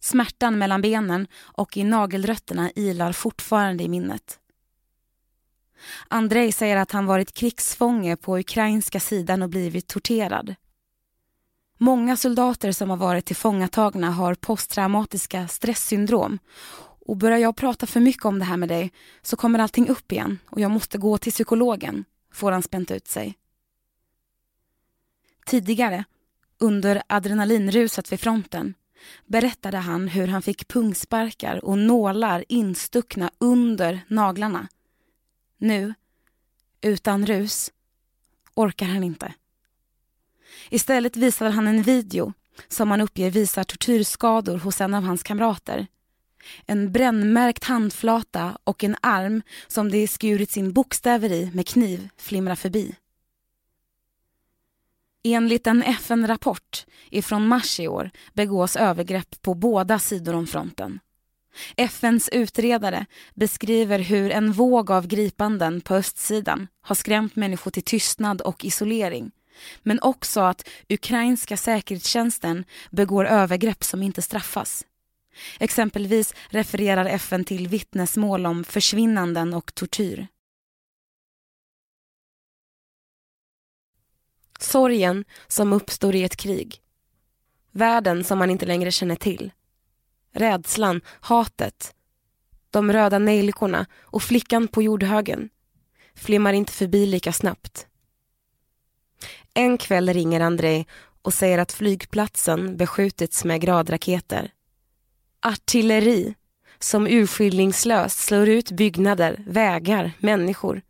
Smärtan 0.00 0.58
mellan 0.58 0.82
benen 0.82 1.26
och 1.40 1.76
i 1.76 1.84
nagelrötterna 1.84 2.70
ilar 2.74 3.12
fortfarande 3.12 3.84
i 3.84 3.88
minnet. 3.88 4.38
Andrei 6.08 6.52
säger 6.52 6.76
att 6.76 6.92
han 6.92 7.06
varit 7.06 7.34
krigsfånge 7.34 8.16
på 8.16 8.38
ukrainska 8.38 9.00
sidan 9.00 9.42
och 9.42 9.48
blivit 9.48 9.86
torterad. 9.86 10.54
Många 11.80 12.16
soldater 12.16 12.72
som 12.72 12.90
har 12.90 12.96
varit 12.96 13.24
tillfångatagna 13.24 14.10
har 14.10 14.34
posttraumatiska 14.34 15.48
stresssyndrom. 15.48 16.38
Och 17.06 17.16
börjar 17.16 17.38
jag 17.38 17.56
prata 17.56 17.86
för 17.86 18.00
mycket 18.00 18.24
om 18.24 18.38
det 18.38 18.44
här 18.44 18.56
med 18.56 18.68
dig 18.68 18.92
så 19.22 19.36
kommer 19.36 19.58
allting 19.58 19.88
upp 19.88 20.12
igen 20.12 20.38
och 20.46 20.60
jag 20.60 20.70
måste 20.70 20.98
gå 20.98 21.18
till 21.18 21.32
psykologen, 21.32 22.04
får 22.32 22.52
han 22.52 22.62
spänt 22.62 22.90
ut 22.90 23.08
sig. 23.08 23.38
Tidigare, 25.46 26.04
under 26.58 27.02
adrenalinruset 27.06 28.12
vid 28.12 28.20
fronten, 28.20 28.74
berättade 29.26 29.76
han 29.76 30.08
hur 30.08 30.26
han 30.26 30.42
fick 30.42 30.68
pungsparkar 30.68 31.64
och 31.64 31.78
nålar 31.78 32.44
instuckna 32.48 33.30
under 33.38 34.00
naglarna. 34.08 34.68
Nu, 35.58 35.94
utan 36.80 37.26
rus, 37.26 37.72
orkar 38.54 38.86
han 38.86 39.04
inte. 39.04 39.34
Istället 40.70 41.16
visar 41.16 41.50
han 41.50 41.66
en 41.66 41.82
video 41.82 42.32
som 42.68 42.90
han 42.90 43.00
uppger 43.00 43.30
visar 43.30 43.64
tortyrskador 43.64 44.58
hos 44.58 44.80
en 44.80 44.94
av 44.94 45.02
hans 45.02 45.22
kamrater. 45.22 45.86
En 46.66 46.92
brännmärkt 46.92 47.64
handflata 47.64 48.58
och 48.64 48.84
en 48.84 48.96
arm 49.00 49.42
som 49.66 49.90
det 49.90 50.08
skurits 50.08 50.56
in 50.56 50.72
bokstäver 50.72 51.32
i 51.32 51.50
med 51.54 51.66
kniv 51.66 52.08
flimrar 52.16 52.54
förbi. 52.54 52.94
Enligt 55.24 55.66
en 55.66 55.82
FN-rapport 55.82 56.86
ifrån 57.10 57.48
mars 57.48 57.80
i 57.80 57.88
år 57.88 58.10
begås 58.32 58.76
övergrepp 58.76 59.42
på 59.42 59.54
båda 59.54 59.98
sidor 59.98 60.34
om 60.34 60.46
fronten. 60.46 61.00
FNs 61.76 62.28
utredare 62.28 63.06
beskriver 63.34 63.98
hur 63.98 64.30
en 64.30 64.52
våg 64.52 64.90
av 64.90 65.06
gripanden 65.06 65.80
på 65.80 65.94
östsidan 65.94 66.68
har 66.80 66.94
skrämt 66.94 67.36
människor 67.36 67.70
till 67.70 67.82
tystnad 67.82 68.40
och 68.40 68.64
isolering. 68.64 69.30
Men 69.82 70.00
också 70.00 70.40
att 70.40 70.68
ukrainska 70.88 71.56
säkerhetstjänsten 71.56 72.64
begår 72.90 73.26
övergrepp 73.26 73.84
som 73.84 74.02
inte 74.02 74.22
straffas. 74.22 74.86
Exempelvis 75.60 76.34
refererar 76.48 77.04
FN 77.04 77.44
till 77.44 77.68
vittnesmål 77.68 78.46
om 78.46 78.64
försvinnanden 78.64 79.54
och 79.54 79.74
tortyr. 79.74 80.26
Sorgen 84.60 85.24
som 85.48 85.72
uppstår 85.72 86.14
i 86.14 86.24
ett 86.24 86.36
krig. 86.36 86.80
Världen 87.70 88.24
som 88.24 88.38
man 88.38 88.50
inte 88.50 88.66
längre 88.66 88.90
känner 88.90 89.16
till. 89.16 89.52
Rädslan, 90.32 91.00
hatet. 91.20 91.94
De 92.70 92.92
röda 92.92 93.18
nejlikorna 93.18 93.86
och 94.00 94.22
flickan 94.22 94.68
på 94.68 94.82
jordhögen 94.82 95.50
flimmar 96.14 96.52
inte 96.52 96.72
förbi 96.72 97.06
lika 97.06 97.32
snabbt. 97.32 97.86
En 99.58 99.78
kväll 99.78 100.12
ringer 100.12 100.40
Andrei 100.40 100.86
och 101.22 101.34
säger 101.34 101.58
att 101.58 101.72
flygplatsen 101.72 102.76
beskjutits 102.76 103.44
med 103.44 103.60
gradraketer. 103.60 104.50
Artilleri 105.42 106.34
som 106.78 107.06
urskillningslöst 107.06 108.18
slår 108.18 108.48
ut 108.48 108.70
byggnader, 108.70 109.44
vägar, 109.46 110.12
människor. 110.18 110.82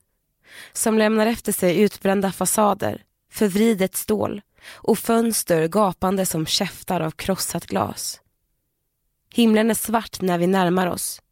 Som 0.72 0.98
lämnar 0.98 1.26
efter 1.26 1.52
sig 1.52 1.80
utbrända 1.80 2.32
fasader, 2.32 3.02
förvridet 3.32 3.96
stål 3.96 4.42
och 4.74 4.98
fönster 4.98 5.68
gapande 5.68 6.26
som 6.26 6.46
käftar 6.46 7.00
av 7.00 7.10
krossat 7.10 7.66
glas. 7.66 8.20
Himlen 9.34 9.70
är 9.70 9.74
svart 9.74 10.20
när 10.20 10.38
vi 10.38 10.46
närmar 10.46 10.86
oss. 10.86 11.22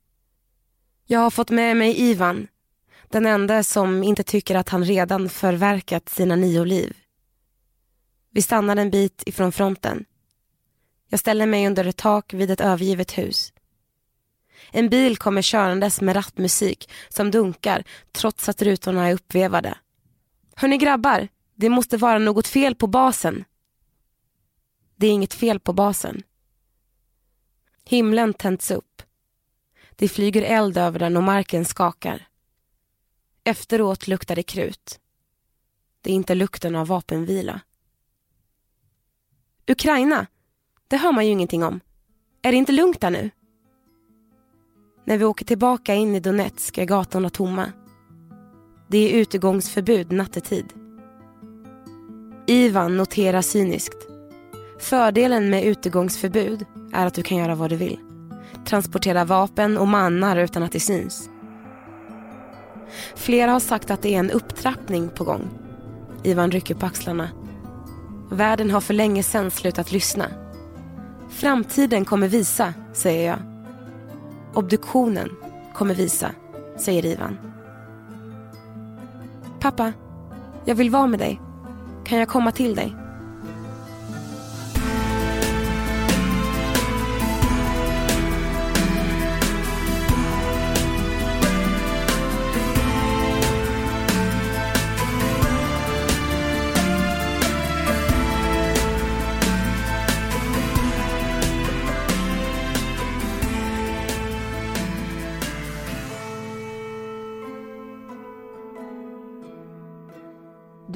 Jag 1.07 1.21
har 1.21 1.31
fått 1.31 1.51
med 1.51 1.77
mig 1.77 2.01
Ivan, 2.01 2.49
den 3.09 3.27
enda 3.27 3.63
som 3.63 4.03
inte 4.03 4.23
tycker 4.23 4.55
att 4.55 4.69
han 4.69 4.85
redan 4.85 5.29
förverkat 5.29 6.09
sina 6.09 6.37
nio 6.37 6.65
liv. 6.65 6.97
Vi 8.37 8.43
stannar 8.43 8.77
en 8.77 8.91
bit 8.91 9.23
ifrån 9.27 9.53
fronten. 9.53 10.05
Jag 11.09 11.21
ställer 11.21 11.47
mig 11.47 11.67
under 11.67 11.85
ett 11.85 11.97
tak 11.97 12.33
vid 12.35 12.51
ett 12.51 12.61
övergivet 12.61 13.19
hus. 13.19 13.53
En 14.71 14.89
bil 14.89 15.17
kommer 15.17 15.43
körandes 15.43 16.01
med 16.01 16.17
rattmusik 16.17 16.91
som 17.09 17.31
dunkar 17.31 17.85
trots 18.13 18.49
att 18.49 18.63
rutorna 18.63 19.09
är 19.09 19.15
uppvevade. 19.15 19.79
Hörni 20.55 20.79
grabbar, 20.79 21.29
det 21.55 21.69
måste 21.69 21.97
vara 21.97 22.19
något 22.19 22.47
fel 22.47 22.75
på 22.75 22.87
basen. 22.87 23.45
Det 24.97 25.07
är 25.07 25.11
inget 25.11 25.35
fel 25.35 25.61
på 25.61 25.73
basen. 25.73 26.23
Himlen 27.85 28.35
tänds 28.35 28.71
upp. 28.71 29.03
Det 29.91 30.09
flyger 30.09 30.43
eld 30.43 30.79
över 30.79 30.99
den 30.99 31.17
och 31.17 31.23
marken 31.23 31.65
skakar. 31.65 32.29
Efteråt 33.45 34.09
luktar 34.09 34.37
det 34.37 34.43
krut. 34.43 35.01
Det 36.01 36.11
är 36.11 36.15
inte 36.15 36.35
lukten 36.35 36.77
av 36.77 36.87
vapenvila. 36.87 37.61
Ukraina, 39.71 40.27
det 40.89 40.97
hör 40.97 41.13
man 41.13 41.27
ju 41.27 41.33
ingenting 41.33 41.65
om. 41.65 41.81
Är 42.43 42.53
det 42.53 42.59
inte 42.59 42.73
lugnt 42.73 43.01
där 43.01 43.11
nu? 43.11 43.31
När 45.05 45.19
vi 45.19 45.25
åker 45.25 45.45
tillbaka 45.45 45.95
in 45.95 46.15
i 46.15 46.21
Donetsk 46.21 46.79
är 46.79 46.85
gatorna 46.85 47.31
tomma. 47.31 47.73
Det 48.89 48.99
är 48.99 49.19
utegångsförbud 49.21 50.13
nattetid. 50.13 50.73
Ivan 52.47 52.97
noterar 52.97 53.43
cyniskt. 53.43 54.09
Fördelen 54.81 55.51
med 55.51 55.65
utegångsförbud 55.65 56.65
är 56.93 57.07
att 57.07 57.15
du 57.15 57.23
kan 57.23 57.39
göra 57.39 57.55
vad 57.55 57.71
du 57.71 57.77
vill. 57.77 57.99
Transportera 58.67 59.25
vapen 59.25 59.79
och 59.79 59.89
mannar 59.89 60.37
utan 60.37 60.63
att 60.63 60.73
det 60.73 60.81
syns. 60.81 61.31
Flera 63.15 63.53
har 63.53 63.61
sagt 63.61 63.91
att 63.91 64.03
det 64.03 64.15
är 64.15 64.19
en 64.19 64.31
upptrappning 64.31 65.09
på 65.09 65.25
gång. 65.25 65.51
Ivan 66.23 66.51
rycker 66.51 66.75
på 66.75 66.87
axlarna. 66.87 67.46
Världen 68.31 68.71
har 68.71 68.81
för 68.81 68.95
länge 68.95 69.23
sedan 69.23 69.51
slutat 69.51 69.93
lyssna. 69.93 70.27
Framtiden 71.31 72.05
kommer 72.05 72.29
visa, 72.29 72.75
säger 72.93 73.29
jag. 73.29 73.39
Obduktionen 74.55 75.31
kommer 75.75 75.95
visa, 75.95 76.31
säger 76.77 77.07
Ivan. 77.07 77.39
Pappa, 79.61 79.93
jag 80.65 80.75
vill 80.75 80.91
vara 80.91 81.07
med 81.07 81.19
dig. 81.19 81.41
Kan 82.05 82.19
jag 82.19 82.29
komma 82.29 82.53
till 82.53 82.75
dig? 82.75 82.97